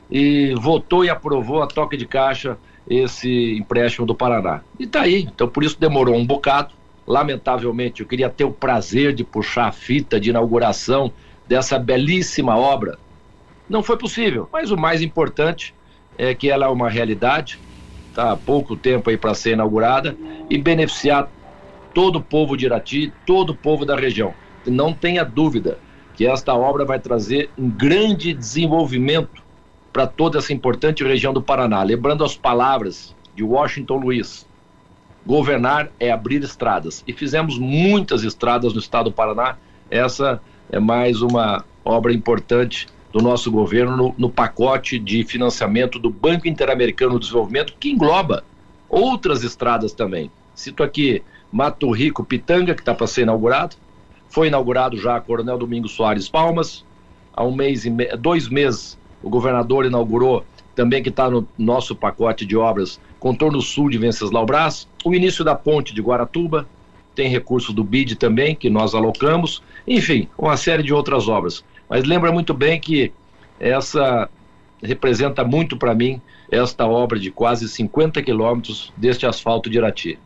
e 0.09 0.55
votou 0.57 1.05
e 1.05 1.11
aprovou 1.11 1.61
a 1.61 1.67
toque 1.67 1.95
de 1.95 2.07
caixa 2.07 2.57
esse 2.89 3.55
empréstimo 3.55 4.07
do 4.07 4.15
Paraná. 4.15 4.61
E 4.79 4.87
tá 4.87 5.01
aí. 5.01 5.29
Então, 5.31 5.47
por 5.47 5.63
isso 5.63 5.79
demorou 5.79 6.15
um 6.15 6.25
bocado. 6.25 6.73
Lamentavelmente, 7.05 8.01
eu 8.01 8.07
queria 8.07 8.31
ter 8.31 8.45
o 8.45 8.51
prazer 8.51 9.13
de 9.13 9.23
puxar 9.23 9.67
a 9.67 9.71
fita 9.71 10.19
de 10.19 10.31
inauguração 10.31 11.13
dessa 11.49 11.77
belíssima 11.77 12.55
obra. 12.55 12.97
Não 13.67 13.83
foi 13.83 13.97
possível, 13.97 14.47
mas 14.53 14.71
o 14.71 14.77
mais 14.77 15.01
importante 15.01 15.75
é 16.17 16.33
que 16.33 16.49
ela 16.49 16.67
é 16.67 16.69
uma 16.69 16.89
realidade, 16.89 17.59
está 18.09 18.31
há 18.31 18.37
pouco 18.37 18.77
tempo 18.77 19.09
aí 19.09 19.17
para 19.17 19.33
ser 19.33 19.51
inaugurada 19.51 20.15
e 20.49 20.57
beneficiar 20.57 21.29
todo 21.93 22.17
o 22.17 22.21
povo 22.21 22.55
de 22.55 22.67
Irati, 22.67 23.11
todo 23.25 23.49
o 23.49 23.55
povo 23.55 23.85
da 23.85 23.97
região 23.97 24.33
não 24.65 24.93
tenha 24.93 25.23
dúvida 25.23 25.79
que 26.15 26.25
esta 26.25 26.53
obra 26.53 26.83
vai 26.83 26.99
trazer 26.99 27.49
um 27.57 27.69
grande 27.69 28.33
desenvolvimento 28.33 29.41
para 29.91 30.05
toda 30.05 30.37
essa 30.37 30.53
importante 30.53 31.03
região 31.03 31.33
do 31.33 31.41
Paraná. 31.41 31.81
Lembrando 31.81 32.23
as 32.23 32.35
palavras 32.35 33.15
de 33.35 33.43
Washington 33.43 33.97
Luiz: 33.97 34.47
governar 35.25 35.89
é 35.99 36.11
abrir 36.11 36.43
estradas. 36.43 37.03
E 37.07 37.13
fizemos 37.13 37.57
muitas 37.57 38.23
estradas 38.23 38.73
no 38.73 38.79
estado 38.79 39.05
do 39.05 39.13
Paraná. 39.13 39.57
Essa 39.89 40.41
é 40.71 40.79
mais 40.79 41.21
uma 41.21 41.63
obra 41.83 42.13
importante 42.13 42.87
do 43.11 43.21
nosso 43.21 43.51
governo 43.51 43.97
no, 43.97 44.15
no 44.17 44.29
pacote 44.29 44.99
de 44.99 45.23
financiamento 45.23 45.97
do 45.97 46.09
Banco 46.09 46.47
Interamericano 46.47 47.13
de 47.13 47.21
Desenvolvimento, 47.21 47.73
que 47.79 47.89
engloba 47.89 48.43
outras 48.87 49.43
estradas 49.43 49.93
também. 49.93 50.29
Cito 50.53 50.83
aqui 50.83 51.23
Mato 51.51 51.89
Rico, 51.91 52.23
Pitanga, 52.23 52.75
que 52.75 52.81
está 52.81 52.93
para 52.93 53.07
ser 53.07 53.23
inaugurado, 53.23 53.75
foi 54.29 54.47
inaugurado 54.47 54.97
já 54.97 55.15
a 55.15 55.21
Coronel 55.21 55.57
Domingos 55.57 55.91
Soares 55.91 56.29
Palmas. 56.29 56.85
Há 57.33 57.43
um 57.43 57.55
mês 57.55 57.85
e 57.85 57.89
me... 57.89 58.05
dois 58.17 58.47
meses, 58.47 58.97
o 59.23 59.29
governador 59.29 59.85
inaugurou 59.85 60.45
também 60.75 61.01
que 61.01 61.09
está 61.09 61.29
no 61.29 61.47
nosso 61.57 61.95
pacote 61.95 62.45
de 62.45 62.55
obras 62.55 62.99
contorno 63.19 63.61
sul 63.61 63.89
de 63.89 63.97
Venceslau 63.97 64.45
Brás, 64.45 64.87
o 65.03 65.13
início 65.13 65.43
da 65.43 65.53
ponte 65.53 65.93
de 65.93 66.01
Guaratuba, 66.01 66.65
tem 67.19 67.27
recursos 67.27 67.75
do 67.75 67.83
BID 67.83 68.15
também 68.15 68.55
que 68.55 68.69
nós 68.69 68.95
alocamos, 68.95 69.61
enfim, 69.85 70.29
uma 70.37 70.55
série 70.55 70.81
de 70.81 70.93
outras 70.93 71.27
obras. 71.27 71.65
Mas 71.89 72.05
lembra 72.05 72.31
muito 72.31 72.53
bem 72.53 72.79
que 72.79 73.11
essa 73.59 74.29
representa 74.81 75.43
muito 75.43 75.75
para 75.75 75.93
mim 75.93 76.21
esta 76.49 76.87
obra 76.87 77.19
de 77.19 77.29
quase 77.29 77.67
50 77.67 78.23
quilômetros 78.23 78.93
deste 78.95 79.25
asfalto 79.25 79.69
de 79.69 79.77
Irati. 79.77 80.17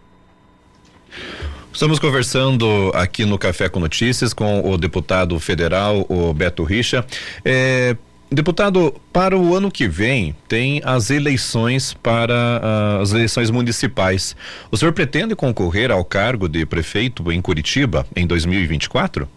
Estamos 1.74 1.98
conversando 1.98 2.92
aqui 2.94 3.26
no 3.26 3.40
Café 3.40 3.68
com 3.68 3.80
Notícias 3.80 4.32
com 4.32 4.62
o 4.72 4.78
deputado 4.78 5.40
federal, 5.40 6.06
o 6.08 6.32
Beto 6.32 6.64
Richa. 6.64 7.04
É, 7.44 7.98
deputado, 8.34 8.94
para 9.12 9.38
o 9.38 9.56
ano 9.56 9.70
que 9.72 9.88
vem 9.88 10.36
tem 10.48 10.82
as 10.84 11.10
eleições 11.10 11.94
para 11.94 12.34
uh, 12.34 13.02
as 13.02 13.14
eleições 13.14 13.50
municipais. 13.50 14.36
O 14.72 14.78
senhor 14.78 14.94
pretende 14.94 15.36
concorrer 15.36 15.92
ao 15.92 16.04
cargo 16.04 16.48
de 16.48 16.66
prefeito 16.66 17.32
em 17.32 17.42
Curitiba 17.42 18.06
em 18.16 18.26
2024? 18.26 19.28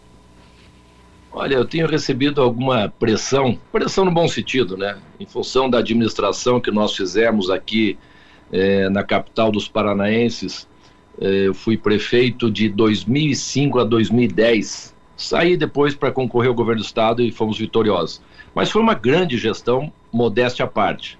Olha, 1.32 1.56
eu 1.56 1.66
tenho 1.66 1.86
recebido 1.86 2.40
alguma 2.40 2.88
pressão, 2.98 3.58
pressão 3.70 4.06
no 4.06 4.10
bom 4.10 4.26
sentido, 4.26 4.74
né? 4.74 4.96
Em 5.20 5.26
função 5.26 5.68
da 5.68 5.80
administração 5.80 6.58
que 6.58 6.70
nós 6.70 6.96
fizemos 6.96 7.50
aqui 7.50 7.98
eh, 8.50 8.88
na 8.88 9.02
capital 9.02 9.52
dos 9.52 9.68
paranaenses, 9.68 10.66
eh, 11.20 11.48
eu 11.48 11.52
fui 11.52 11.76
prefeito 11.76 12.50
de 12.50 12.70
2005 12.70 13.78
a 13.78 13.84
2010. 13.84 14.94
Saí 15.14 15.58
depois 15.58 15.94
para 15.94 16.10
concorrer 16.10 16.48
ao 16.48 16.54
governo 16.54 16.80
do 16.80 16.86
estado 16.86 17.20
e 17.20 17.30
fomos 17.30 17.58
vitoriosos. 17.58 18.22
Mas 18.56 18.70
foi 18.70 18.80
uma 18.80 18.94
grande 18.94 19.36
gestão, 19.36 19.92
modéstia 20.10 20.64
à 20.64 20.66
parte. 20.66 21.18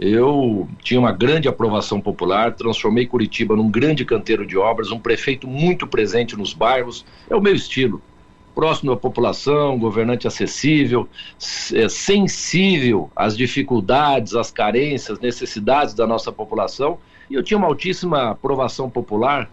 Eu 0.00 0.68
tinha 0.82 0.98
uma 0.98 1.12
grande 1.12 1.46
aprovação 1.46 2.00
popular, 2.00 2.54
transformei 2.54 3.06
Curitiba 3.06 3.54
num 3.54 3.70
grande 3.70 4.04
canteiro 4.04 4.44
de 4.44 4.58
obras, 4.58 4.90
um 4.90 4.98
prefeito 4.98 5.46
muito 5.46 5.86
presente 5.86 6.36
nos 6.36 6.52
bairros, 6.52 7.06
é 7.30 7.36
o 7.36 7.40
meu 7.40 7.54
estilo. 7.54 8.02
Próximo 8.52 8.90
à 8.90 8.96
população, 8.96 9.78
governante 9.78 10.26
acessível, 10.26 11.08
é, 11.72 11.88
sensível 11.88 13.12
às 13.14 13.36
dificuldades, 13.36 14.34
às 14.34 14.50
carências, 14.50 15.20
necessidades 15.20 15.94
da 15.94 16.04
nossa 16.04 16.32
população 16.32 16.98
e 17.30 17.34
eu 17.34 17.44
tinha 17.44 17.58
uma 17.58 17.68
altíssima 17.68 18.30
aprovação 18.30 18.90
popular 18.90 19.48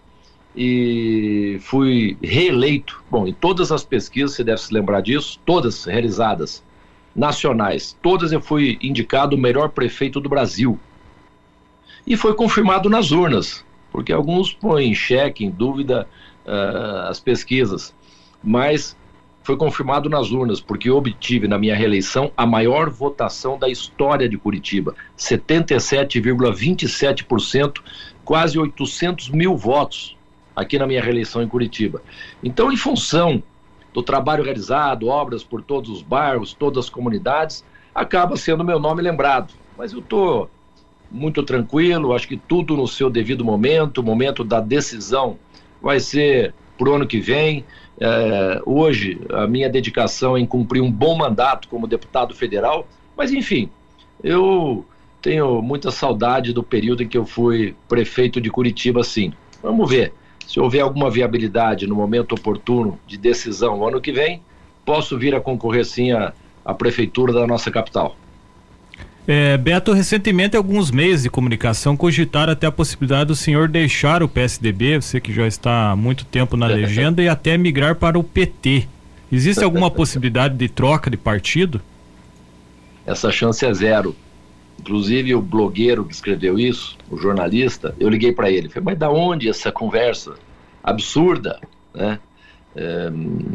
e 0.56 1.58
fui 1.60 2.16
reeleito. 2.20 3.04
Bom, 3.08 3.26
em 3.26 3.32
todas 3.32 3.70
as 3.70 3.84
pesquisas, 3.84 4.32
você 4.32 4.42
deve 4.42 4.60
se 4.60 4.74
lembrar 4.74 5.00
disso, 5.00 5.38
todas 5.46 5.84
realizadas, 5.84 6.64
nacionais, 7.14 7.96
todas 8.02 8.32
eu 8.32 8.40
fui 8.40 8.76
indicado 8.82 9.36
o 9.36 9.38
melhor 9.38 9.68
prefeito 9.70 10.20
do 10.20 10.28
Brasil. 10.28 10.76
E 12.06 12.14
foi 12.16 12.34
confirmado 12.34 12.90
nas 12.90 13.12
urnas, 13.12 13.64
porque 13.90 14.12
alguns 14.12 14.52
põem 14.52 14.90
em 14.90 14.94
xeque, 14.94 15.42
em 15.44 15.50
dúvida, 15.50 16.06
uh, 16.44 17.08
as 17.08 17.18
pesquisas. 17.20 17.94
Mas 18.42 18.96
foi 19.42 19.56
confirmado 19.56 20.10
nas 20.10 20.32
urnas, 20.32 20.60
porque 20.60 20.90
obtive 20.90 21.46
na 21.46 21.56
minha 21.58 21.76
reeleição 21.76 22.32
a 22.36 22.44
maior 22.46 22.90
votação 22.90 23.56
da 23.58 23.68
história 23.68 24.28
de 24.28 24.36
Curitiba, 24.38 24.96
77,27%, 25.16 27.80
quase 28.24 28.58
800 28.58 29.30
mil 29.30 29.56
votos 29.56 30.16
aqui 30.56 30.76
na 30.78 30.86
minha 30.86 31.02
reeleição 31.02 31.42
em 31.42 31.48
Curitiba. 31.48 32.00
Então, 32.42 32.72
em 32.72 32.76
função 32.76 33.42
do 33.94 34.02
trabalho 34.02 34.42
realizado, 34.42 35.06
obras 35.06 35.44
por 35.44 35.62
todos 35.62 35.88
os 35.88 36.02
bairros, 36.02 36.52
todas 36.52 36.84
as 36.84 36.90
comunidades, 36.90 37.64
acaba 37.94 38.36
sendo 38.36 38.64
meu 38.64 38.80
nome 38.80 39.00
lembrado. 39.00 39.54
Mas 39.78 39.92
eu 39.92 40.00
estou 40.00 40.50
muito 41.08 41.44
tranquilo, 41.44 42.12
acho 42.12 42.26
que 42.26 42.36
tudo 42.36 42.76
no 42.76 42.88
seu 42.88 43.08
devido 43.08 43.44
momento, 43.44 43.98
o 43.98 44.02
momento 44.02 44.42
da 44.42 44.60
decisão 44.60 45.38
vai 45.80 46.00
ser 46.00 46.52
para 46.76 46.90
o 46.90 46.94
ano 46.94 47.06
que 47.06 47.20
vem. 47.20 47.64
É, 48.00 48.60
hoje, 48.66 49.20
a 49.30 49.46
minha 49.46 49.70
dedicação 49.70 50.36
em 50.36 50.44
cumprir 50.44 50.82
um 50.82 50.90
bom 50.90 51.16
mandato 51.16 51.68
como 51.68 51.86
deputado 51.86 52.34
federal, 52.34 52.88
mas 53.16 53.32
enfim, 53.32 53.70
eu 54.24 54.84
tenho 55.22 55.62
muita 55.62 55.92
saudade 55.92 56.52
do 56.52 56.64
período 56.64 57.04
em 57.04 57.08
que 57.08 57.16
eu 57.16 57.24
fui 57.24 57.76
prefeito 57.88 58.40
de 58.40 58.50
Curitiba, 58.50 59.04
sim. 59.04 59.32
Vamos 59.62 59.88
ver. 59.88 60.12
Se 60.46 60.60
houver 60.60 60.80
alguma 60.80 61.10
viabilidade 61.10 61.86
no 61.86 61.94
momento 61.94 62.34
oportuno 62.34 62.98
de 63.06 63.16
decisão 63.16 63.86
ano 63.86 64.00
que 64.00 64.12
vem, 64.12 64.42
posso 64.84 65.18
vir 65.18 65.34
a 65.34 65.40
concorrer 65.40 65.84
sim 65.84 66.12
à, 66.12 66.32
à 66.64 66.74
prefeitura 66.74 67.32
da 67.32 67.46
nossa 67.46 67.70
capital. 67.70 68.16
É, 69.26 69.56
Beto, 69.56 69.92
recentemente 69.92 70.54
alguns 70.54 70.90
meios 70.90 71.22
de 71.22 71.30
comunicação 71.30 71.96
cogitaram 71.96 72.52
até 72.52 72.66
a 72.66 72.72
possibilidade 72.72 73.28
do 73.28 73.34
senhor 73.34 73.68
deixar 73.68 74.22
o 74.22 74.28
PSDB, 74.28 75.00
você 75.00 75.18
que 75.18 75.32
já 75.32 75.46
está 75.46 75.92
há 75.92 75.96
muito 75.96 76.26
tempo 76.26 76.58
na 76.58 76.66
legenda, 76.68 77.22
e 77.22 77.28
até 77.28 77.56
migrar 77.56 77.94
para 77.94 78.18
o 78.18 78.22
PT. 78.22 78.86
Existe 79.32 79.64
alguma 79.64 79.88
possibilidade 79.90 80.56
de 80.56 80.68
troca 80.68 81.10
de 81.10 81.16
partido? 81.16 81.80
Essa 83.06 83.32
chance 83.32 83.64
é 83.64 83.72
zero. 83.72 84.14
Inclusive 84.80 85.34
o 85.34 85.40
blogueiro 85.40 86.04
que 86.04 86.12
escreveu 86.12 86.58
isso, 86.58 86.96
o 87.10 87.16
jornalista, 87.16 87.94
eu 87.98 88.08
liguei 88.08 88.32
para 88.32 88.50
ele, 88.50 88.68
falei, 88.68 88.84
mas 88.84 88.98
da 88.98 89.10
onde 89.10 89.48
essa 89.48 89.72
conversa 89.72 90.34
absurda, 90.82 91.60
né? 91.94 92.18
É, 92.76 93.08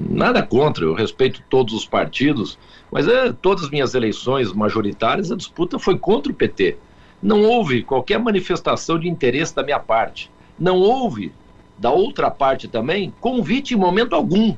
nada 0.10 0.42
contra, 0.42 0.86
eu 0.86 0.94
respeito 0.94 1.44
todos 1.50 1.74
os 1.74 1.86
partidos, 1.86 2.58
mas 2.90 3.06
é, 3.06 3.34
todas 3.34 3.66
as 3.66 3.70
minhas 3.70 3.94
eleições 3.94 4.54
majoritárias, 4.54 5.30
a 5.30 5.36
disputa 5.36 5.78
foi 5.78 5.98
contra 5.98 6.32
o 6.32 6.36
PT. 6.36 6.78
Não 7.22 7.44
houve 7.44 7.84
qualquer 7.84 8.18
manifestação 8.18 8.98
de 8.98 9.10
interesse 9.10 9.54
da 9.54 9.62
minha 9.62 9.80
parte. 9.80 10.32
Não 10.58 10.78
houve, 10.78 11.34
da 11.78 11.92
outra 11.92 12.32
parte 12.32 12.70
também, 12.70 13.14
convite 13.20 13.74
em 13.74 13.78
momento 13.78 14.16
algum. 14.16 14.56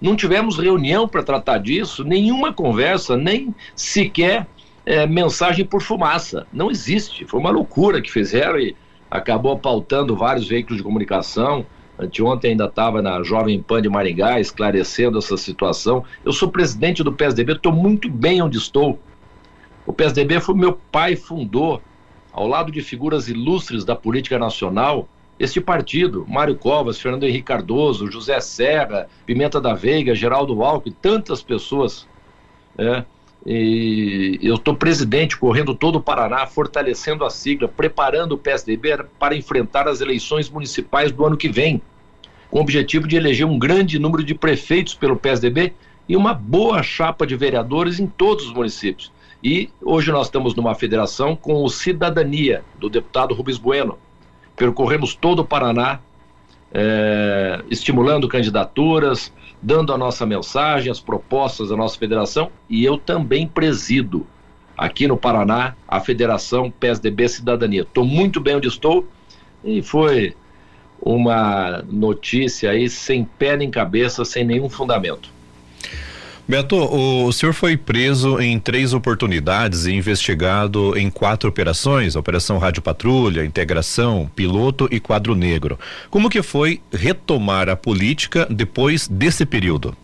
Não 0.00 0.14
tivemos 0.14 0.58
reunião 0.58 1.08
para 1.08 1.22
tratar 1.22 1.58
disso, 1.58 2.04
nenhuma 2.04 2.52
conversa, 2.52 3.16
nem 3.16 3.54
sequer 3.74 4.46
é, 4.88 5.06
mensagem 5.06 5.66
por 5.66 5.82
fumaça. 5.82 6.46
Não 6.50 6.70
existe. 6.70 7.26
Foi 7.26 7.38
uma 7.38 7.50
loucura 7.50 8.00
que 8.00 8.10
fizeram 8.10 8.58
e 8.58 8.74
acabou 9.10 9.58
pautando 9.58 10.16
vários 10.16 10.48
veículos 10.48 10.78
de 10.78 10.82
comunicação. 10.82 11.66
Anteontem 11.98 12.52
ainda 12.52 12.64
estava 12.64 13.02
na 13.02 13.22
Jovem 13.22 13.60
Pan 13.60 13.82
de 13.82 13.88
Maringá 13.90 14.40
esclarecendo 14.40 15.18
essa 15.18 15.36
situação. 15.36 16.04
Eu 16.24 16.32
sou 16.32 16.48
presidente 16.48 17.02
do 17.02 17.12
PSDB, 17.12 17.52
estou 17.52 17.70
muito 17.70 18.08
bem 18.08 18.40
onde 18.40 18.56
estou. 18.56 18.98
O 19.84 19.92
PSDB 19.92 20.40
foi 20.40 20.54
meu 20.54 20.72
pai 20.90 21.16
fundou, 21.16 21.82
ao 22.32 22.46
lado 22.46 22.72
de 22.72 22.80
figuras 22.80 23.28
ilustres 23.28 23.84
da 23.84 23.94
política 23.94 24.38
nacional, 24.38 25.06
este 25.38 25.60
partido, 25.60 26.24
Mário 26.26 26.56
Covas, 26.56 26.98
Fernando 26.98 27.24
Henrique 27.24 27.44
Cardoso, 27.44 28.10
José 28.10 28.40
Serra, 28.40 29.06
Pimenta 29.26 29.60
da 29.60 29.74
Veiga, 29.74 30.14
Geraldo 30.14 30.62
Alckmin, 30.62 30.96
tantas 31.02 31.42
pessoas. 31.42 32.08
É, 32.78 33.04
e 33.46 34.38
eu 34.42 34.56
estou 34.56 34.74
presidente, 34.74 35.36
correndo 35.36 35.74
todo 35.74 35.96
o 35.96 36.02
Paraná, 36.02 36.46
fortalecendo 36.46 37.24
a 37.24 37.30
sigla, 37.30 37.68
preparando 37.68 38.32
o 38.32 38.38
PSDB 38.38 39.04
para 39.18 39.36
enfrentar 39.36 39.88
as 39.88 40.00
eleições 40.00 40.50
municipais 40.50 41.12
do 41.12 41.24
ano 41.24 41.36
que 41.36 41.48
vem, 41.48 41.80
com 42.50 42.58
o 42.58 42.62
objetivo 42.62 43.06
de 43.06 43.16
eleger 43.16 43.46
um 43.46 43.58
grande 43.58 43.98
número 43.98 44.24
de 44.24 44.34
prefeitos 44.34 44.94
pelo 44.94 45.16
PSDB 45.16 45.72
e 46.08 46.16
uma 46.16 46.34
boa 46.34 46.82
chapa 46.82 47.26
de 47.26 47.36
vereadores 47.36 48.00
em 48.00 48.06
todos 48.06 48.46
os 48.46 48.52
municípios. 48.52 49.12
E 49.42 49.70
hoje 49.80 50.10
nós 50.10 50.26
estamos 50.26 50.54
numa 50.54 50.74
federação 50.74 51.36
com 51.36 51.62
o 51.62 51.68
Cidadania, 51.68 52.64
do 52.78 52.88
deputado 52.88 53.34
Rubens 53.34 53.58
Bueno. 53.58 53.98
Percorremos 54.56 55.14
todo 55.14 55.40
o 55.40 55.44
Paraná, 55.44 56.00
é, 56.72 57.62
estimulando 57.70 58.26
candidaturas, 58.26 59.32
dando 59.60 59.92
a 59.92 59.98
nossa 59.98 60.24
mensagem, 60.24 60.90
as 60.90 61.00
propostas 61.00 61.70
da 61.70 61.76
nossa 61.76 61.98
federação, 61.98 62.50
e 62.68 62.84
eu 62.84 62.96
também 62.96 63.46
presido 63.46 64.26
aqui 64.76 65.08
no 65.08 65.16
Paraná 65.16 65.74
a 65.86 66.00
Federação 66.00 66.70
PSDB 66.70 67.28
Cidadania. 67.28 67.82
Estou 67.82 68.04
muito 68.04 68.40
bem 68.40 68.56
onde 68.56 68.68
estou 68.68 69.06
e 69.64 69.82
foi 69.82 70.34
uma 71.00 71.82
notícia 71.90 72.70
aí 72.70 72.88
sem 72.88 73.24
pé 73.24 73.56
nem 73.56 73.70
cabeça, 73.70 74.24
sem 74.24 74.44
nenhum 74.44 74.68
fundamento. 74.68 75.30
Beto, 76.48 76.76
o 76.76 77.30
senhor 77.30 77.52
foi 77.52 77.76
preso 77.76 78.40
em 78.40 78.58
três 78.58 78.94
oportunidades 78.94 79.84
e 79.84 79.92
investigado 79.92 80.96
em 80.96 81.10
quatro 81.10 81.46
operações: 81.46 82.16
Operação 82.16 82.56
Rádio 82.56 82.80
Patrulha, 82.80 83.44
Integração, 83.44 84.30
Piloto 84.34 84.88
e 84.90 84.98
Quadro 84.98 85.34
Negro. 85.34 85.78
Como 86.08 86.30
que 86.30 86.40
foi 86.40 86.80
retomar 86.90 87.68
a 87.68 87.76
política 87.76 88.46
depois 88.48 89.06
desse 89.06 89.44
período? 89.44 89.94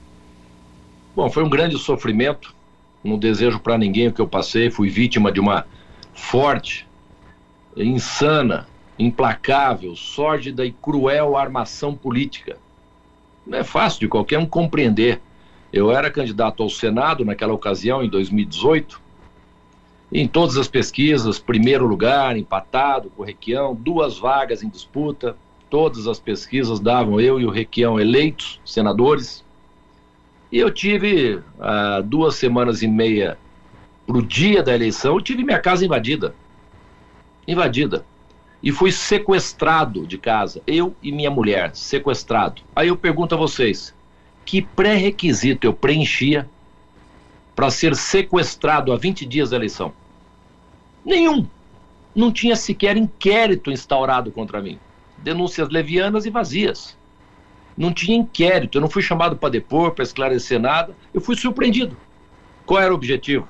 Bom, 1.17 1.31
foi 1.31 1.43
um 1.43 1.49
grande 1.49 1.79
sofrimento. 1.79 2.55
Não 3.03 3.19
desejo 3.19 3.59
para 3.59 3.79
ninguém 3.79 4.09
o 4.09 4.13
que 4.13 4.21
eu 4.21 4.29
passei. 4.29 4.71
Fui 4.71 4.91
vítima 4.91 5.33
de 5.33 5.41
uma 5.41 5.65
forte, 6.13 6.87
insana, 7.75 8.69
implacável, 8.99 9.97
sórdida 9.97 10.67
e 10.67 10.73
cruel 10.73 11.39
armação 11.39 11.95
política. 11.95 12.59
Não 13.47 13.57
é 13.57 13.65
fácil 13.65 14.01
de 14.01 14.09
qualquer 14.09 14.39
um 14.39 14.45
compreender 14.45 15.23
eu 15.75 15.91
era 15.91 16.09
candidato 16.09 16.63
ao 16.63 16.71
Senado 16.71 17.25
naquela 17.25 17.53
ocasião, 17.53 18.01
em 18.01 18.09
2018. 18.09 19.03
Em 20.13 20.29
todas 20.29 20.57
as 20.57 20.69
pesquisas, 20.69 21.41
primeiro 21.41 21.85
lugar, 21.85 22.37
empatado 22.37 23.11
com 23.11 23.23
o 23.23 23.27
Requião, 23.27 23.75
duas 23.75 24.17
vagas 24.17 24.63
em 24.63 24.69
disputa. 24.69 25.37
Todas 25.69 26.07
as 26.07 26.21
pesquisas 26.21 26.79
davam 26.79 27.21
eu 27.21 27.41
e 27.41 27.45
o 27.45 27.51
Requião 27.51 27.99
eleitos 27.99 28.61
senadores. 28.65 29.45
E 30.53 30.61
eu 30.61 30.71
tive 30.71 31.43
ah, 31.59 32.01
duas 32.05 32.37
semanas 32.37 32.81
e 32.81 32.87
meia 32.87 33.37
para 34.07 34.17
o 34.17 34.23
dia 34.23 34.63
da 34.63 34.73
eleição, 34.73 35.17
eu 35.17 35.21
tive 35.21 35.43
minha 35.43 35.59
casa 35.59 35.85
invadida. 35.85 36.37
Invadida. 37.49 38.07
E 38.63 38.71
fui 38.71 38.93
sequestrado 38.93 40.07
de 40.07 40.19
casa, 40.19 40.63
eu 40.69 40.95
e 41.03 41.11
minha 41.11 41.33
mulher, 41.33 41.75
sequestrado. 41.75 42.63
Aí 42.77 42.87
eu 42.87 42.97
pergunto 42.97 43.35
a 43.35 43.39
vocês: 43.39 43.93
que 44.45 44.63
pré-requisito 44.63 45.67
eu 45.67 45.73
preenchia 45.73 46.49
para 47.55 47.71
ser 47.71 47.95
sequestrado 47.95 48.93
a 48.93 48.97
20 48.97 49.25
dias 49.25 49.51
da 49.51 49.57
eleição? 49.57 49.93
Nenhum. 51.05 51.47
Não 52.15 52.33
tinha 52.33 52.55
sequer 52.55 52.97
inquérito 52.97 53.71
instaurado 53.71 54.31
contra 54.31 54.63
mim. 54.63 54.79
Denúncias 55.19 55.69
levianas 55.69 56.27
e 56.27 56.31
vazias. 56.31 56.97
Não 57.77 57.93
tinha 57.93 58.17
inquérito, 58.17 58.79
eu 58.79 58.81
não 58.81 58.89
fui 58.89 59.03
chamado 59.03 59.37
para 59.37 59.49
depor, 59.49 59.93
para 59.93 60.05
esclarecer 60.05 60.61
nada. 60.61 60.95
Eu 61.13 61.21
fui 61.21 61.35
surpreendido. 61.35 61.97
Qual 62.65 62.81
era 62.81 62.93
o 62.93 62.95
objetivo? 62.95 63.49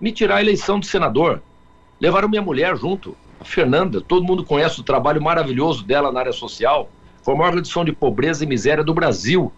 Me 0.00 0.10
tirar 0.10 0.36
a 0.36 0.40
eleição 0.40 0.80
de 0.80 0.86
senador. 0.86 1.40
Levaram 2.00 2.28
minha 2.28 2.42
mulher 2.42 2.76
junto, 2.76 3.16
a 3.40 3.44
Fernanda. 3.44 4.00
Todo 4.00 4.26
mundo 4.26 4.44
conhece 4.44 4.80
o 4.80 4.84
trabalho 4.84 5.22
maravilhoso 5.22 5.84
dela 5.84 6.10
na 6.10 6.20
área 6.20 6.32
social. 6.32 6.90
Foi 7.22 7.34
a 7.34 7.38
maior 7.38 7.54
redução 7.54 7.84
de 7.84 7.92
pobreza 7.92 8.44
e 8.44 8.46
miséria 8.46 8.82
do 8.82 8.92
Brasil 8.92 9.52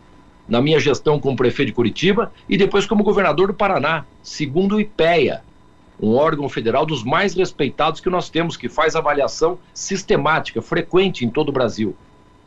na 0.49 0.63
minha 0.63 0.81
gestão 0.81 1.21
como 1.21 1.37
prefeito 1.37 1.69
de 1.69 1.75
Curitiba 1.75 2.33
e 2.49 2.57
depois 2.57 2.87
como 2.87 3.05
governador 3.05 3.49
do 3.49 3.55
Paraná, 3.55 4.05
segundo 4.23 4.77
o 4.77 4.81
IPEA, 4.81 5.43
um 6.01 6.15
órgão 6.15 6.49
federal 6.49 6.87
dos 6.87 7.05
mais 7.05 7.35
respeitados 7.35 8.01
que 8.01 8.09
nós 8.09 8.31
temos, 8.31 8.57
que 8.57 8.69
faz 8.69 8.97
avaliação 8.97 9.59
sistemática, 9.75 10.63
frequente 10.63 11.25
em 11.25 11.31
todo 11.31 11.51
o 11.51 11.53
Brasil. 11.53 11.95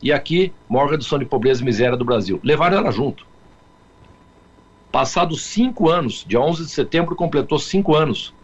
E 0.02 0.12
aqui, 0.12 0.52
maior 0.68 0.90
redução 0.90 1.18
de 1.18 1.24
pobreza 1.24 1.62
e 1.62 1.64
miséria 1.64 1.96
do 1.96 2.04
Brasil. 2.04 2.40
Levaram 2.42 2.78
ela 2.78 2.90
junto. 2.90 3.24
Passados 4.90 5.42
cinco 5.42 5.88
anos, 5.88 6.24
dia 6.26 6.40
11 6.40 6.64
de 6.64 6.70
setembro 6.70 7.14
completou 7.14 7.58
cinco 7.58 7.94
anos, 7.94 8.34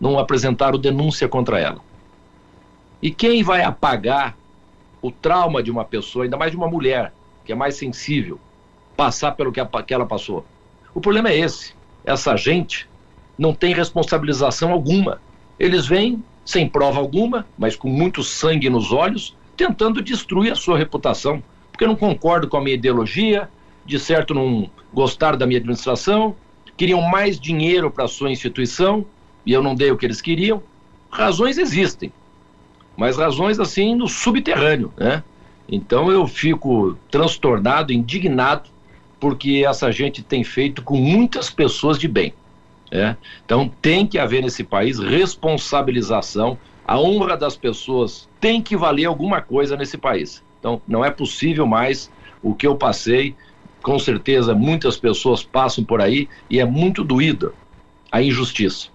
não 0.00 0.18
apresentaram 0.18 0.78
denúncia 0.78 1.28
contra 1.28 1.58
ela. 1.58 1.80
E 3.02 3.10
quem 3.10 3.42
vai 3.42 3.62
apagar 3.62 4.36
o 5.02 5.10
trauma 5.10 5.62
de 5.62 5.70
uma 5.70 5.84
pessoa, 5.84 6.24
ainda 6.24 6.36
mais 6.36 6.52
de 6.52 6.56
uma 6.56 6.68
mulher, 6.68 7.12
que 7.44 7.52
é 7.52 7.54
mais 7.54 7.74
sensível, 7.76 8.38
passar 8.96 9.32
pelo 9.32 9.52
que, 9.52 9.60
a, 9.60 9.66
que 9.66 9.94
ela 9.94 10.06
passou. 10.06 10.44
O 10.94 11.00
problema 11.00 11.30
é 11.30 11.38
esse. 11.38 11.74
Essa 12.04 12.36
gente 12.36 12.88
não 13.38 13.54
tem 13.54 13.74
responsabilização 13.74 14.72
alguma. 14.72 15.20
Eles 15.58 15.86
vêm 15.86 16.22
sem 16.44 16.68
prova 16.68 17.00
alguma, 17.00 17.46
mas 17.58 17.74
com 17.74 17.88
muito 17.88 18.22
sangue 18.22 18.68
nos 18.68 18.92
olhos, 18.92 19.36
tentando 19.56 20.02
destruir 20.02 20.52
a 20.52 20.56
sua 20.56 20.78
reputação. 20.78 21.42
Porque 21.70 21.86
não 21.86 21.96
concordo 21.96 22.48
com 22.48 22.56
a 22.56 22.60
minha 22.60 22.74
ideologia, 22.74 23.48
de 23.84 23.98
certo 23.98 24.34
não 24.34 24.70
gostaram 24.92 25.36
da 25.36 25.46
minha 25.46 25.58
administração, 25.58 26.36
queriam 26.76 27.00
mais 27.02 27.38
dinheiro 27.38 27.90
para 27.90 28.04
a 28.04 28.08
sua 28.08 28.30
instituição 28.30 29.04
e 29.44 29.52
eu 29.52 29.62
não 29.62 29.74
dei 29.74 29.90
o 29.90 29.96
que 29.96 30.06
eles 30.06 30.20
queriam. 30.20 30.62
Razões 31.10 31.58
existem, 31.58 32.12
mas 32.96 33.16
razões 33.16 33.58
assim 33.60 33.94
no 33.94 34.08
subterrâneo, 34.08 34.92
né? 34.96 35.22
Então 35.68 36.10
eu 36.10 36.26
fico 36.26 36.96
transtornado, 37.10 37.92
indignado 37.92 38.68
porque 39.18 39.64
essa 39.66 39.90
gente 39.90 40.22
tem 40.22 40.44
feito 40.44 40.82
com 40.82 40.96
muitas 40.96 41.50
pessoas 41.50 41.98
de 41.98 42.08
bem. 42.08 42.34
É? 42.90 43.16
Então 43.44 43.70
tem 43.82 44.06
que 44.06 44.18
haver 44.18 44.42
nesse 44.42 44.62
país 44.62 44.98
responsabilização, 44.98 46.56
a 46.86 47.00
honra 47.00 47.36
das 47.36 47.56
pessoas 47.56 48.28
tem 48.40 48.60
que 48.62 48.76
valer 48.76 49.06
alguma 49.06 49.40
coisa 49.40 49.76
nesse 49.76 49.96
país. 49.96 50.42
Então 50.60 50.80
não 50.86 51.04
é 51.04 51.10
possível 51.10 51.66
mais 51.66 52.10
o 52.42 52.54
que 52.54 52.66
eu 52.66 52.76
passei, 52.76 53.34
com 53.82 53.98
certeza 53.98 54.54
muitas 54.54 54.96
pessoas 54.96 55.42
passam 55.42 55.82
por 55.82 56.00
aí 56.00 56.28
e 56.48 56.60
é 56.60 56.64
muito 56.64 57.02
doída 57.02 57.52
a 58.12 58.22
injustiça. 58.22 58.88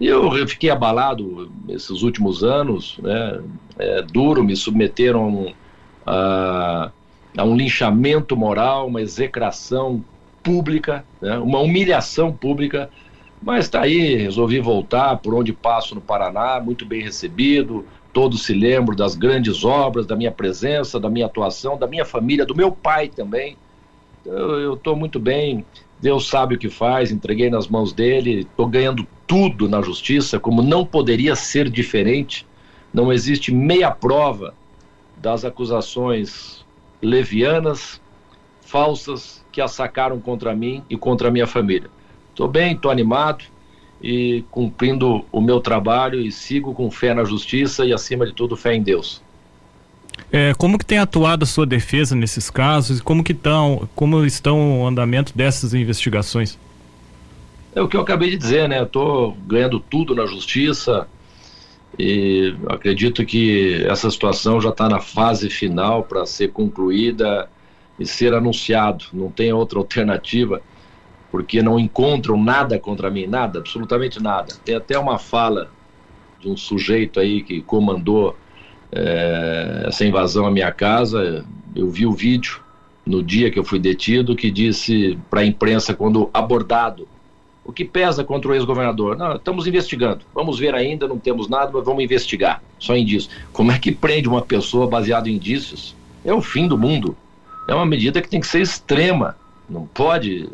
E 0.00 0.06
eu 0.06 0.30
fiquei 0.48 0.70
abalado 0.70 1.50
esses 1.68 2.02
últimos 2.02 2.42
anos, 2.42 2.98
né? 3.00 3.40
é 3.78 4.02
duro, 4.02 4.42
me 4.42 4.56
submeteram 4.56 5.54
a 6.06 6.90
a 7.36 7.44
um 7.44 7.56
linchamento 7.56 8.36
moral, 8.36 8.86
uma 8.86 9.00
execração 9.00 10.04
pública, 10.42 11.04
né, 11.20 11.38
uma 11.38 11.58
humilhação 11.58 12.32
pública. 12.32 12.90
Mas 13.42 13.66
está 13.66 13.82
aí, 13.82 14.14
resolvi 14.16 14.60
voltar 14.60 15.16
por 15.18 15.34
onde 15.34 15.52
passo 15.52 15.94
no 15.94 16.00
Paraná, 16.00 16.60
muito 16.60 16.86
bem 16.86 17.02
recebido. 17.02 17.84
Todos 18.12 18.44
se 18.44 18.54
lembram 18.54 18.96
das 18.96 19.14
grandes 19.14 19.64
obras, 19.64 20.06
da 20.06 20.16
minha 20.16 20.30
presença, 20.30 21.00
da 21.00 21.10
minha 21.10 21.26
atuação, 21.26 21.76
da 21.76 21.86
minha 21.86 22.04
família, 22.04 22.46
do 22.46 22.54
meu 22.54 22.70
pai 22.70 23.08
também. 23.08 23.56
Eu 24.24 24.74
estou 24.74 24.96
muito 24.96 25.18
bem, 25.18 25.64
Deus 26.00 26.28
sabe 26.28 26.54
o 26.54 26.58
que 26.58 26.70
faz, 26.70 27.10
entreguei 27.10 27.50
nas 27.50 27.68
mãos 27.68 27.92
dele, 27.92 28.40
estou 28.40 28.66
ganhando 28.66 29.06
tudo 29.26 29.68
na 29.68 29.82
justiça, 29.82 30.38
como 30.38 30.62
não 30.62 30.86
poderia 30.86 31.34
ser 31.34 31.68
diferente. 31.68 32.46
Não 32.92 33.12
existe 33.12 33.52
meia 33.52 33.90
prova 33.90 34.54
das 35.16 35.44
acusações 35.44 36.64
levianas, 37.02 38.00
falsas, 38.62 39.44
que 39.52 39.60
assacaram 39.60 40.20
contra 40.20 40.54
mim 40.54 40.82
e 40.90 40.96
contra 40.96 41.28
a 41.28 41.30
minha 41.30 41.46
família. 41.46 41.88
Estou 42.30 42.48
bem, 42.48 42.74
estou 42.74 42.90
animado 42.90 43.44
e 44.02 44.44
cumprindo 44.50 45.24
o 45.30 45.40
meu 45.40 45.60
trabalho 45.60 46.20
e 46.20 46.32
sigo 46.32 46.74
com 46.74 46.90
fé 46.90 47.14
na 47.14 47.24
justiça 47.24 47.86
e, 47.86 47.92
acima 47.92 48.26
de 48.26 48.32
tudo, 48.32 48.56
fé 48.56 48.74
em 48.74 48.82
Deus. 48.82 49.22
É, 50.32 50.52
como 50.54 50.78
que 50.78 50.84
tem 50.84 50.98
atuado 50.98 51.44
a 51.44 51.46
sua 51.46 51.64
defesa 51.64 52.14
nesses 52.14 52.50
casos 52.50 52.98
e 52.98 53.02
como 53.02 53.22
que 53.22 53.32
estão, 53.32 53.88
como 53.94 54.24
estão 54.24 54.82
o 54.82 54.86
andamento 54.86 55.32
dessas 55.36 55.74
investigações? 55.74 56.58
É 57.74 57.80
o 57.80 57.88
que 57.88 57.96
eu 57.96 58.00
acabei 58.00 58.30
de 58.30 58.36
dizer, 58.36 58.68
né? 58.68 58.82
Estou 58.82 59.36
ganhando 59.46 59.80
tudo 59.80 60.14
na 60.14 60.26
justiça 60.26 61.08
e 61.98 62.54
acredito 62.68 63.24
que 63.24 63.84
essa 63.84 64.10
situação 64.10 64.60
já 64.60 64.70
está 64.70 64.88
na 64.88 65.00
fase 65.00 65.48
final 65.48 66.02
para 66.02 66.26
ser 66.26 66.48
concluída 66.48 67.48
e 67.98 68.06
ser 68.06 68.34
anunciado. 68.34 69.04
Não 69.12 69.30
tem 69.30 69.52
outra 69.52 69.78
alternativa, 69.78 70.60
porque 71.30 71.62
não 71.62 71.78
encontram 71.78 72.42
nada 72.42 72.78
contra 72.78 73.10
mim, 73.10 73.26
nada, 73.26 73.60
absolutamente 73.60 74.20
nada. 74.20 74.54
Tem 74.64 74.74
até 74.74 74.98
uma 74.98 75.18
fala 75.18 75.70
de 76.40 76.48
um 76.48 76.56
sujeito 76.56 77.20
aí 77.20 77.42
que 77.42 77.62
comandou 77.62 78.36
é, 78.90 79.84
essa 79.86 80.04
invasão 80.04 80.46
à 80.46 80.50
minha 80.50 80.72
casa. 80.72 81.44
Eu 81.74 81.88
vi 81.90 82.06
o 82.06 82.12
vídeo 82.12 82.60
no 83.06 83.22
dia 83.22 83.50
que 83.50 83.58
eu 83.58 83.64
fui 83.64 83.78
detido 83.78 84.34
que 84.34 84.50
disse 84.50 85.18
para 85.30 85.40
a 85.40 85.46
imprensa 85.46 85.94
quando 85.94 86.28
abordado 86.32 87.06
o 87.64 87.72
que 87.72 87.84
pesa 87.84 88.22
contra 88.22 88.50
o 88.50 88.54
ex-governador? 88.54 89.16
Estamos 89.36 89.66
investigando. 89.66 90.20
Vamos 90.34 90.58
ver 90.58 90.74
ainda, 90.74 91.08
não 91.08 91.18
temos 91.18 91.48
nada, 91.48 91.70
mas 91.72 91.84
vamos 91.84 92.04
investigar. 92.04 92.62
Só 92.78 92.96
indício. 92.96 93.30
Como 93.52 93.72
é 93.72 93.78
que 93.78 93.90
prende 93.90 94.28
uma 94.28 94.42
pessoa 94.42 94.86
baseado 94.86 95.28
em 95.28 95.36
indícios? 95.36 95.96
É 96.24 96.32
o 96.32 96.42
fim 96.42 96.68
do 96.68 96.76
mundo. 96.76 97.16
É 97.66 97.74
uma 97.74 97.86
medida 97.86 98.20
que 98.20 98.28
tem 98.28 98.40
que 98.40 98.46
ser 98.46 98.60
extrema. 98.60 99.36
Não 99.68 99.86
pode 99.86 100.48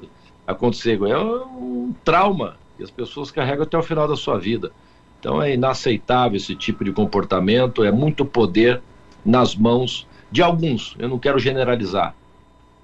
acontecer. 0.47 1.01
É 1.03 1.19
um 1.19 1.93
trauma 2.05 2.57
que 2.77 2.85
as 2.85 2.91
pessoas 2.91 3.31
carregam 3.31 3.65
até 3.65 3.77
o 3.77 3.83
final 3.83 4.07
da 4.07 4.17
sua 4.17 4.39
vida. 4.39 4.71
Então 5.19 5.43
é 5.43 5.53
inaceitável 5.53 6.37
esse 6.37 6.55
tipo 6.55 6.85
de 6.85 6.93
comportamento, 6.93 7.85
é 7.85 7.93
muito 7.93 8.25
poder 8.25 8.81
nas 9.25 9.55
mãos 9.55 10.07
de 10.31 10.43
alguns. 10.43 10.97
Eu 10.99 11.09
não 11.09 11.19
quero 11.19 11.39
generalizar. 11.39 12.15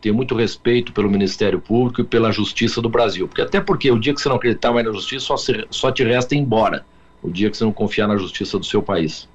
Tenho 0.07 0.15
muito 0.15 0.37
respeito 0.37 0.93
pelo 0.93 1.11
Ministério 1.11 1.61
Público 1.61 2.01
e 2.01 2.05
pela 2.05 2.31
Justiça 2.31 2.81
do 2.81 2.89
Brasil. 2.89 3.27
Porque 3.27 3.43
até 3.43 3.61
porque 3.61 3.91
o 3.91 3.99
dia 3.99 4.15
que 4.15 4.21
você 4.21 4.29
não 4.29 4.37
acreditar 4.37 4.71
mais 4.71 4.87
na 4.87 4.93
justiça, 4.93 5.27
só, 5.27 5.37
se, 5.37 5.67
só 5.69 5.91
te 5.91 6.05
resta 6.05 6.33
ir 6.37 6.39
embora. 6.39 6.87
O 7.21 7.29
dia 7.29 7.51
que 7.51 7.57
você 7.57 7.65
não 7.65 7.73
confiar 7.73 8.07
na 8.07 8.17
justiça 8.17 8.57
do 8.57 8.65
seu 8.65 8.81
país. 8.81 9.29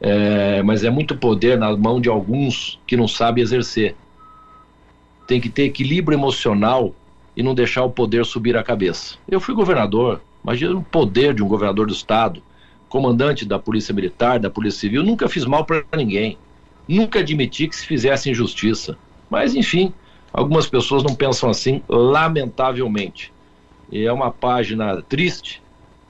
É, 0.00 0.62
mas 0.62 0.84
é 0.84 0.88
muito 0.90 1.16
poder 1.16 1.58
na 1.58 1.76
mão 1.76 2.00
de 2.00 2.08
alguns 2.08 2.78
que 2.86 2.96
não 2.96 3.08
sabem 3.08 3.42
exercer. 3.42 3.96
Tem 5.26 5.40
que 5.40 5.48
ter 5.48 5.64
equilíbrio 5.64 6.14
emocional 6.14 6.94
e 7.36 7.42
não 7.42 7.52
deixar 7.52 7.82
o 7.82 7.90
poder 7.90 8.24
subir 8.24 8.56
a 8.56 8.62
cabeça. 8.62 9.16
Eu 9.28 9.40
fui 9.40 9.52
governador, 9.52 10.20
imagina 10.44 10.76
o 10.76 10.82
poder 10.84 11.34
de 11.34 11.42
um 11.42 11.48
governador 11.48 11.88
do 11.88 11.92
estado, 11.92 12.40
comandante 12.88 13.44
da 13.44 13.58
Polícia 13.58 13.92
Militar, 13.92 14.38
da 14.38 14.48
Polícia 14.48 14.78
Civil, 14.78 15.02
nunca 15.02 15.28
fiz 15.28 15.44
mal 15.44 15.64
para 15.64 15.82
ninguém. 15.96 16.38
Nunca 16.86 17.18
admiti 17.18 17.66
que 17.66 17.74
se 17.74 17.84
fizesse 17.84 18.30
injustiça. 18.30 18.96
Mas, 19.28 19.56
enfim, 19.56 19.92
algumas 20.34 20.66
pessoas 20.66 21.04
não 21.04 21.14
pensam 21.14 21.48
assim, 21.48 21.80
lamentavelmente. 21.88 23.32
E 23.90 24.04
é 24.04 24.12
uma 24.12 24.32
página 24.32 25.00
triste 25.00 25.62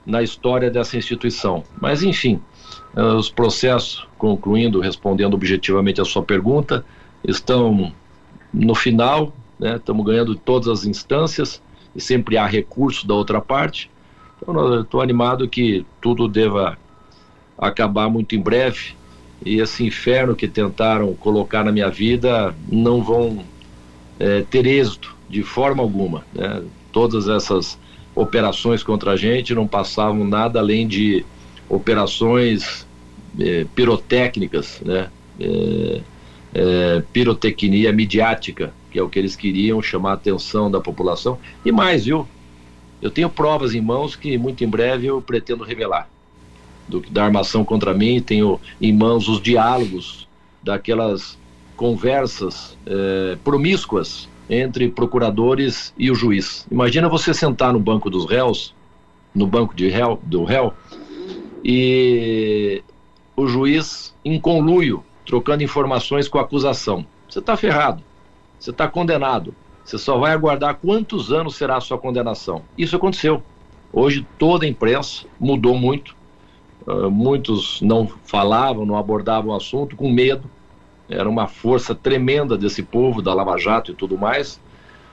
na 0.07 0.23
história 0.23 0.71
dessa 0.71 0.97
instituição. 0.97 1.63
Mas, 1.79 2.03
enfim, 2.03 2.41
eh, 2.97 3.03
os 3.03 3.29
processos, 3.29 4.09
concluindo, 4.17 4.81
respondendo 4.81 5.35
objetivamente 5.35 6.01
a 6.01 6.05
sua 6.07 6.23
pergunta, 6.23 6.85
estão 7.23 7.93
no 8.53 8.75
final, 8.75 9.35
né? 9.59 9.77
estamos 9.77 10.07
ganhando 10.07 10.35
todas 10.35 10.69
as 10.69 10.87
instâncias 10.87 11.63
e 11.95 12.01
sempre 12.01 12.39
há 12.39 12.47
recurso 12.47 13.07
da 13.07 13.15
outra 13.15 13.43
parte. 13.43 13.91
Então, 14.41 14.81
estou 14.81 15.03
animado 15.03 15.47
que 15.47 15.85
tudo 16.01 16.27
deva 16.27 16.79
acabar 17.59 18.09
muito 18.09 18.35
em 18.35 18.41
breve 18.41 18.95
e 19.45 19.61
esse 19.61 19.85
inferno 19.85 20.35
que 20.35 20.49
tentaram 20.49 21.15
colocar 21.15 21.63
na 21.63 21.71
minha 21.71 21.91
vida 21.91 22.55
não 22.71 23.03
vão 23.03 23.45
é, 24.18 24.42
ter 24.42 24.66
êxito 24.66 25.14
de 25.29 25.42
forma 25.42 25.83
alguma. 25.83 26.24
Né? 26.35 26.62
Todas 26.92 27.29
essas 27.29 27.79
operações 28.14 28.83
contra 28.83 29.12
a 29.12 29.16
gente 29.16 29.55
não 29.55 29.66
passavam 29.66 30.24
nada 30.24 30.61
além 30.61 30.87
de 30.87 31.24
operações 31.68 32.87
é, 33.38 33.66
pirotécnicas, 33.74 34.81
né? 34.85 35.11
É, 35.40 36.00
é, 36.57 37.03
pirotecnia 37.12 37.92
midiática, 37.92 38.72
que 38.92 38.98
é 38.98 39.03
o 39.03 39.09
que 39.09 39.18
eles 39.18 39.35
queriam 39.35 39.83
chamar 39.83 40.11
a 40.11 40.14
atenção 40.14 40.70
da 40.70 40.81
população. 40.81 41.37
E 41.64 41.72
mais, 41.72 42.05
viu? 42.05 42.29
Eu 43.03 43.11
tenho 43.11 43.29
provas 43.29 43.74
em 43.74 43.81
mãos 43.81 44.14
que 44.14 44.38
muito 44.38 44.62
em 44.62 44.68
breve 44.68 45.09
eu 45.09 45.20
pretendo 45.20 45.64
revelar 45.64 46.09
do, 46.88 47.00
da 47.11 47.24
armação 47.24 47.64
contra 47.64 47.94
mim, 47.94 48.20
tenho 48.20 48.61
em 48.81 48.92
mãos 48.92 49.29
os 49.29 49.40
diálogos 49.40 50.29
daquelas 50.62 51.38
conversas 51.77 52.77
é, 52.87 53.37
promíscuas 53.43 54.29
entre 54.49 54.89
procuradores 54.89 55.95
e 55.99 56.11
o 56.11 56.15
juiz. 56.15 56.67
Imagina 56.71 57.09
você 57.09 57.33
sentar 57.33 57.73
no 57.73 57.81
banco 57.81 58.11
dos 58.11 58.27
réus, 58.27 58.75
no 59.35 59.47
banco 59.47 59.75
de 59.75 59.89
réu, 59.89 60.19
do 60.23 60.45
réu, 60.45 60.73
e 61.65 62.83
o 63.37 63.47
juiz 63.47 64.15
em 64.25 64.39
conluio 64.39 65.03
trocando 65.25 65.63
informações 65.63 66.29
com 66.29 66.39
a 66.39 66.43
acusação. 66.43 67.07
Você 67.29 67.39
está 67.39 67.57
ferrado, 67.57 68.03
você 68.59 68.71
está 68.71 68.87
condenado. 68.87 69.55
Você 69.85 69.99
só 69.99 70.19
vai 70.19 70.33
aguardar 70.33 70.77
quantos 70.77 71.31
anos 71.31 71.57
será 71.57 71.77
a 71.77 71.81
sua 71.81 71.99
condenação. 71.99 72.63
Isso 72.77 72.97
aconteceu. 72.97 73.43
Hoje 73.93 74.27
toda 74.39 74.65
a 74.65 74.69
imprensa 74.69 75.27
mudou 75.39 75.77
muito. 75.77 76.17
Uh, 76.87 77.11
muitos 77.11 77.81
não 77.81 78.07
falavam, 78.25 78.85
não 78.85 78.97
abordavam 78.97 79.53
o 79.53 79.57
assunto 79.57 79.95
com 79.95 80.11
medo. 80.11 80.51
Era 81.09 81.29
uma 81.29 81.47
força 81.47 81.95
tremenda 81.95 82.57
desse 82.57 82.83
povo, 82.83 83.21
da 83.21 83.35
Lava 83.35 83.59
Jato 83.59 83.93
e 83.93 83.95
tudo 83.95 84.17
mais. 84.17 84.61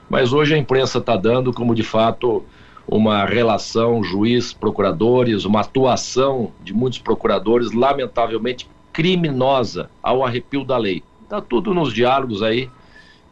Mas 0.09 0.33
hoje 0.33 0.53
a 0.53 0.57
imprensa 0.57 0.99
está 0.99 1.15
dando 1.15 1.53
como 1.53 1.75
de 1.75 1.83
fato 1.83 2.43
uma 2.87 3.25
relação 3.25 4.03
juiz-procuradores, 4.03 5.45
uma 5.45 5.61
atuação 5.61 6.51
de 6.63 6.73
muitos 6.73 6.99
procuradores, 6.99 7.71
lamentavelmente 7.71 8.69
criminosa 8.91 9.89
ao 10.01 10.25
arrepio 10.25 10.63
da 10.63 10.77
lei. 10.77 11.03
Está 11.23 11.39
tudo 11.39 11.73
nos 11.73 11.93
diálogos 11.93 12.43
aí 12.43 12.69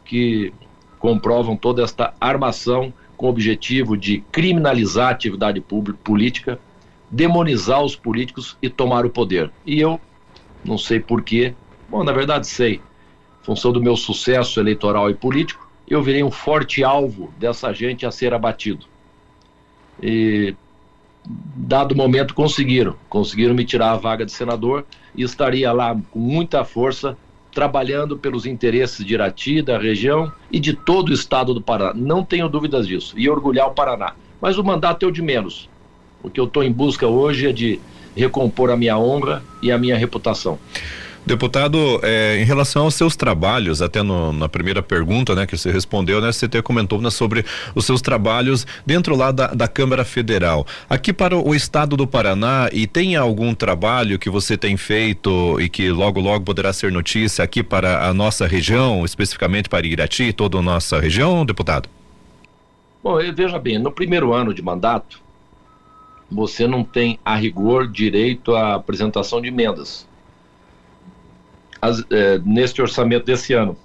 que 0.04 0.52
comprovam 0.98 1.56
toda 1.56 1.82
esta 1.82 2.14
armação 2.20 2.92
com 3.16 3.26
o 3.26 3.30
objetivo 3.30 3.96
de 3.96 4.24
criminalizar 4.32 5.08
a 5.08 5.10
atividade 5.10 5.60
pública, 5.60 5.98
política, 6.02 6.58
demonizar 7.10 7.82
os 7.82 7.94
políticos 7.94 8.56
e 8.62 8.70
tomar 8.70 9.04
o 9.04 9.10
poder. 9.10 9.50
E 9.66 9.78
eu 9.78 10.00
não 10.64 10.78
sei 10.78 11.00
porquê, 11.00 11.54
bom, 11.90 12.04
na 12.04 12.12
verdade 12.12 12.46
sei, 12.46 12.74
em 12.74 13.44
função 13.44 13.72
do 13.72 13.82
meu 13.82 13.96
sucesso 13.96 14.60
eleitoral 14.60 15.10
e 15.10 15.14
político, 15.14 15.68
eu 15.88 16.02
virei 16.02 16.22
um 16.22 16.30
forte 16.30 16.84
alvo 16.84 17.32
dessa 17.38 17.72
gente 17.72 18.06
a 18.06 18.10
ser 18.10 18.32
abatido. 18.32 18.86
E 20.02 20.54
dado 21.24 21.96
momento 21.96 22.34
conseguiram, 22.34 22.94
conseguiram 23.08 23.54
me 23.54 23.64
tirar 23.64 23.92
a 23.92 23.96
vaga 23.96 24.24
de 24.24 24.32
senador 24.32 24.86
e 25.14 25.22
estaria 25.22 25.72
lá 25.72 25.96
com 26.10 26.18
muita 26.18 26.64
força 26.64 27.16
trabalhando 27.52 28.16
pelos 28.16 28.46
interesses 28.46 29.04
de 29.04 29.14
Irati, 29.14 29.60
da 29.60 29.76
região 29.76 30.32
e 30.50 30.60
de 30.60 30.72
todo 30.72 31.08
o 31.08 31.12
estado 31.12 31.52
do 31.52 31.60
Paraná. 31.60 31.92
Não 31.94 32.24
tenho 32.24 32.48
dúvidas 32.48 32.86
disso. 32.86 33.18
E 33.18 33.28
orgulhar 33.28 33.66
o 33.66 33.72
Paraná. 33.72 34.14
Mas 34.40 34.56
o 34.56 34.64
mandato 34.64 35.04
é 35.04 35.08
o 35.08 35.12
de 35.12 35.20
menos. 35.20 35.68
O 36.22 36.30
que 36.30 36.38
eu 36.38 36.44
estou 36.44 36.62
em 36.62 36.72
busca 36.72 37.06
hoje 37.06 37.48
é 37.48 37.52
de 37.52 37.80
recompor 38.16 38.70
a 38.70 38.76
minha 38.76 38.96
honra 38.98 39.42
e 39.60 39.72
a 39.72 39.78
minha 39.78 39.96
reputação. 39.96 40.58
Deputado, 41.24 42.00
é, 42.02 42.40
em 42.40 42.44
relação 42.44 42.84
aos 42.84 42.94
seus 42.94 43.14
trabalhos, 43.14 43.82
até 43.82 44.02
no, 44.02 44.32
na 44.32 44.48
primeira 44.48 44.82
pergunta, 44.82 45.34
né, 45.34 45.46
que 45.46 45.56
você 45.56 45.70
respondeu, 45.70 46.20
né, 46.20 46.32
você 46.32 46.46
até 46.46 46.62
comentou 46.62 47.00
né, 47.00 47.10
sobre 47.10 47.44
os 47.74 47.84
seus 47.84 48.00
trabalhos 48.00 48.66
dentro 48.86 49.14
lá 49.14 49.30
da, 49.30 49.48
da 49.48 49.68
Câmara 49.68 50.02
Federal. 50.02 50.66
Aqui 50.88 51.12
para 51.12 51.36
o 51.36 51.54
estado 51.54 51.94
do 51.94 52.06
Paraná, 52.06 52.70
e 52.72 52.86
tem 52.86 53.16
algum 53.16 53.54
trabalho 53.54 54.18
que 54.18 54.30
você 54.30 54.56
tem 54.56 54.78
feito 54.78 55.60
e 55.60 55.68
que 55.68 55.90
logo, 55.90 56.20
logo 56.20 56.44
poderá 56.44 56.72
ser 56.72 56.90
notícia 56.90 57.44
aqui 57.44 57.62
para 57.62 58.08
a 58.08 58.14
nossa 58.14 58.46
região, 58.46 59.04
especificamente 59.04 59.68
para 59.68 59.86
Irati 59.86 60.24
e 60.24 60.32
toda 60.32 60.58
a 60.58 60.62
nossa 60.62 60.98
região, 60.98 61.44
deputado? 61.44 61.88
Bom, 63.04 63.18
veja 63.34 63.58
bem, 63.58 63.78
no 63.78 63.92
primeiro 63.92 64.32
ano 64.32 64.54
de 64.54 64.62
mandato, 64.62 65.20
você 66.30 66.66
não 66.66 66.82
tem, 66.82 67.18
a 67.24 67.36
rigor, 67.36 67.86
direito 67.86 68.54
à 68.54 68.74
apresentação 68.74 69.40
de 69.40 69.48
emendas 69.48 70.08
as, 71.80 72.04
é, 72.10 72.38
neste 72.44 72.82
orçamento 72.82 73.24
desse 73.24 73.52
ano. 73.52 73.76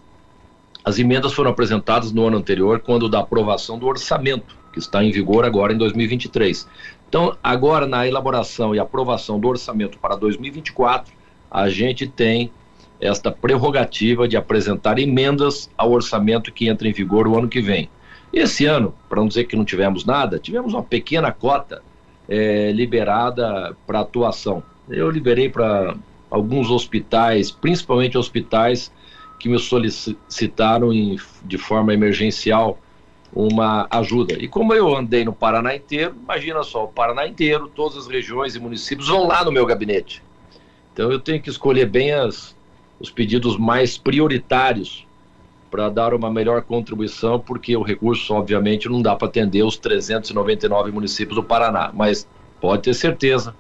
As 0.83 0.99
emendas 0.99 1.33
foram 1.33 1.49
apresentadas 1.49 2.11
no 2.11 2.27
ano 2.27 2.37
anterior, 2.37 2.79
quando 2.79 3.09
da 3.09 3.19
aprovação 3.19 3.79
do 3.79 3.87
orçamento, 3.87 4.55
que 4.71 4.79
está 4.79 5.03
em 5.03 5.11
vigor 5.11 5.45
agora 5.45 5.73
em 5.73 5.77
2023. 5.77 6.67
Então, 7.07 7.35
agora 7.43 7.87
na 7.87 8.07
elaboração 8.07 8.75
e 8.75 8.79
aprovação 8.79 9.39
do 9.39 9.47
orçamento 9.47 9.97
para 9.97 10.15
2024, 10.15 11.13
a 11.49 11.69
gente 11.69 12.07
tem 12.07 12.51
esta 12.99 13.31
prerrogativa 13.31 14.27
de 14.27 14.37
apresentar 14.37 14.99
emendas 14.99 15.69
ao 15.77 15.91
orçamento 15.91 16.51
que 16.51 16.67
entra 16.67 16.87
em 16.87 16.93
vigor 16.93 17.27
o 17.27 17.37
ano 17.37 17.47
que 17.47 17.61
vem. 17.61 17.89
Esse 18.31 18.65
ano, 18.65 18.93
para 19.07 19.21
não 19.21 19.27
dizer 19.27 19.45
que 19.45 19.55
não 19.55 19.63
tivemos 19.63 20.05
nada, 20.05 20.37
tivemos 20.37 20.73
uma 20.73 20.83
pequena 20.83 21.31
cota 21.31 21.81
é, 22.27 22.71
liberada 22.71 23.75
para 23.87 24.01
atuação. 24.01 24.61
Eu 24.89 25.09
liberei 25.09 25.49
para 25.49 25.95
alguns 26.36 26.69
hospitais, 26.69 27.49
principalmente 27.49 28.17
hospitais 28.17 28.91
que 29.39 29.47
me 29.47 29.57
solicitaram 29.57 30.91
em, 30.91 31.17
de 31.43 31.57
forma 31.57 31.93
emergencial 31.93 32.77
uma 33.33 33.88
ajuda. 33.89 34.36
E 34.36 34.47
como 34.47 34.73
eu 34.73 34.95
andei 34.95 35.25
no 35.25 35.33
Paraná 35.33 35.75
inteiro, 35.75 36.15
imagina 36.21 36.63
só, 36.63 36.86
o 36.86 36.88
Paraná 36.88 37.27
inteiro, 37.27 37.69
todas 37.73 37.97
as 37.97 38.07
regiões 38.07 38.55
e 38.55 38.59
municípios 38.59 39.07
vão 39.07 39.27
lá 39.27 39.43
no 39.43 39.51
meu 39.51 39.65
gabinete. 39.65 40.21
Então 40.93 41.11
eu 41.11 41.19
tenho 41.19 41.41
que 41.41 41.49
escolher 41.49 41.86
bem 41.86 42.11
as, 42.11 42.55
os 42.99 43.09
pedidos 43.09 43.57
mais 43.57 43.97
prioritários 43.97 45.05
para 45.71 45.89
dar 45.89 46.13
uma 46.13 46.31
melhor 46.31 46.61
contribuição, 46.61 47.39
porque 47.39 47.75
o 47.75 47.81
recurso, 47.81 48.33
obviamente, 48.33 48.88
não 48.88 49.01
dá 49.01 49.15
para 49.15 49.27
atender 49.27 49.63
os 49.63 49.77
399 49.77 50.91
municípios 50.91 51.36
do 51.36 51.43
Paraná. 51.43 51.91
Mas 51.93 52.27
pode 52.61 52.83
ter 52.83 52.93
certeza 52.93 53.53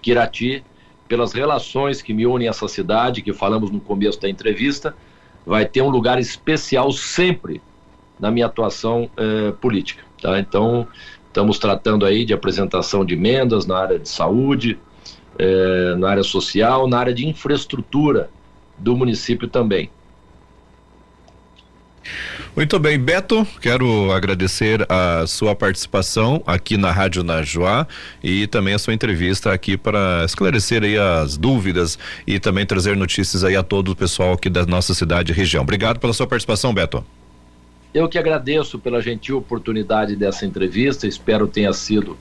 que 0.00 0.12
Irati, 0.12 0.64
pelas 1.08 1.32
relações 1.32 2.02
que 2.02 2.12
me 2.12 2.26
unem 2.26 2.48
a 2.48 2.50
essa 2.50 2.68
cidade, 2.68 3.22
que 3.22 3.32
falamos 3.32 3.70
no 3.70 3.80
começo 3.80 4.20
da 4.20 4.28
entrevista, 4.28 4.94
vai 5.44 5.64
ter 5.64 5.82
um 5.82 5.88
lugar 5.88 6.18
especial 6.18 6.90
sempre 6.92 7.62
na 8.18 8.30
minha 8.30 8.46
atuação 8.46 9.08
eh, 9.16 9.52
política. 9.60 10.02
Tá? 10.20 10.38
Então, 10.40 10.88
estamos 11.28 11.58
tratando 11.58 12.04
aí 12.04 12.24
de 12.24 12.32
apresentação 12.32 13.04
de 13.04 13.14
emendas 13.14 13.66
na 13.66 13.78
área 13.78 13.98
de 13.98 14.08
saúde, 14.08 14.78
eh, 15.38 15.94
na 15.98 16.10
área 16.10 16.24
social, 16.24 16.88
na 16.88 16.98
área 16.98 17.14
de 17.14 17.26
infraestrutura 17.26 18.30
do 18.78 18.96
município 18.96 19.46
também. 19.46 19.90
Muito 22.56 22.78
bem, 22.78 22.98
Beto, 22.98 23.46
quero 23.60 24.10
agradecer 24.10 24.86
a 24.90 25.26
sua 25.26 25.54
participação 25.54 26.42
aqui 26.46 26.78
na 26.78 26.90
Rádio 26.90 27.22
Najuá 27.22 27.86
e 28.24 28.46
também 28.46 28.72
a 28.72 28.78
sua 28.78 28.94
entrevista 28.94 29.52
aqui 29.52 29.76
para 29.76 30.24
esclarecer 30.24 30.82
aí 30.82 30.96
as 30.96 31.36
dúvidas 31.36 31.98
e 32.26 32.40
também 32.40 32.64
trazer 32.64 32.96
notícias 32.96 33.44
aí 33.44 33.54
a 33.54 33.62
todo 33.62 33.90
o 33.90 33.94
pessoal 33.94 34.32
aqui 34.32 34.48
da 34.48 34.64
nossa 34.64 34.94
cidade 34.94 35.32
e 35.32 35.34
região. 35.34 35.62
Obrigado 35.62 36.00
pela 36.00 36.14
sua 36.14 36.26
participação, 36.26 36.72
Beto. 36.72 37.04
Eu 37.92 38.08
que 38.08 38.16
agradeço 38.16 38.78
pela 38.78 39.02
gentil 39.02 39.36
oportunidade 39.36 40.16
dessa 40.16 40.46
entrevista, 40.46 41.06
espero 41.06 41.46
tenha 41.46 41.74
sido 41.74 42.16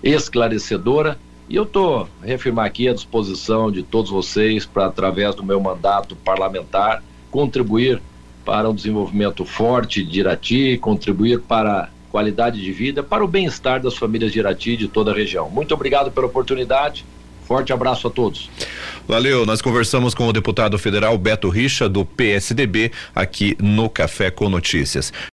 esclarecedora. 0.00 1.18
E 1.48 1.56
eu 1.56 1.64
estou 1.64 2.08
reafirmar 2.22 2.66
aqui 2.66 2.88
à 2.88 2.94
disposição 2.94 3.68
de 3.68 3.82
todos 3.82 4.12
vocês 4.12 4.64
para, 4.64 4.86
através 4.86 5.34
do 5.34 5.42
meu 5.42 5.60
mandato 5.60 6.14
parlamentar, 6.14 7.02
contribuir 7.32 8.00
para 8.44 8.68
um 8.68 8.74
desenvolvimento 8.74 9.44
forte 9.44 10.02
de 10.02 10.20
Irati, 10.20 10.78
contribuir 10.80 11.40
para 11.40 11.84
a 11.84 11.88
qualidade 12.10 12.60
de 12.60 12.72
vida, 12.72 13.02
para 13.02 13.24
o 13.24 13.28
bem-estar 13.28 13.80
das 13.80 13.96
famílias 13.96 14.32
de 14.32 14.38
Irati 14.38 14.72
e 14.72 14.76
de 14.76 14.88
toda 14.88 15.10
a 15.10 15.14
região. 15.14 15.48
Muito 15.48 15.72
obrigado 15.74 16.10
pela 16.10 16.26
oportunidade. 16.26 17.04
Forte 17.44 17.72
abraço 17.72 18.06
a 18.06 18.10
todos. 18.10 18.48
Valeu, 19.06 19.44
nós 19.44 19.60
conversamos 19.60 20.14
com 20.14 20.28
o 20.28 20.32
deputado 20.32 20.78
federal 20.78 21.18
Beto 21.18 21.48
Richa, 21.48 21.88
do 21.88 22.04
PSDB, 22.04 22.92
aqui 23.14 23.56
no 23.60 23.90
Café 23.90 24.30
com 24.30 24.48
Notícias. 24.48 25.12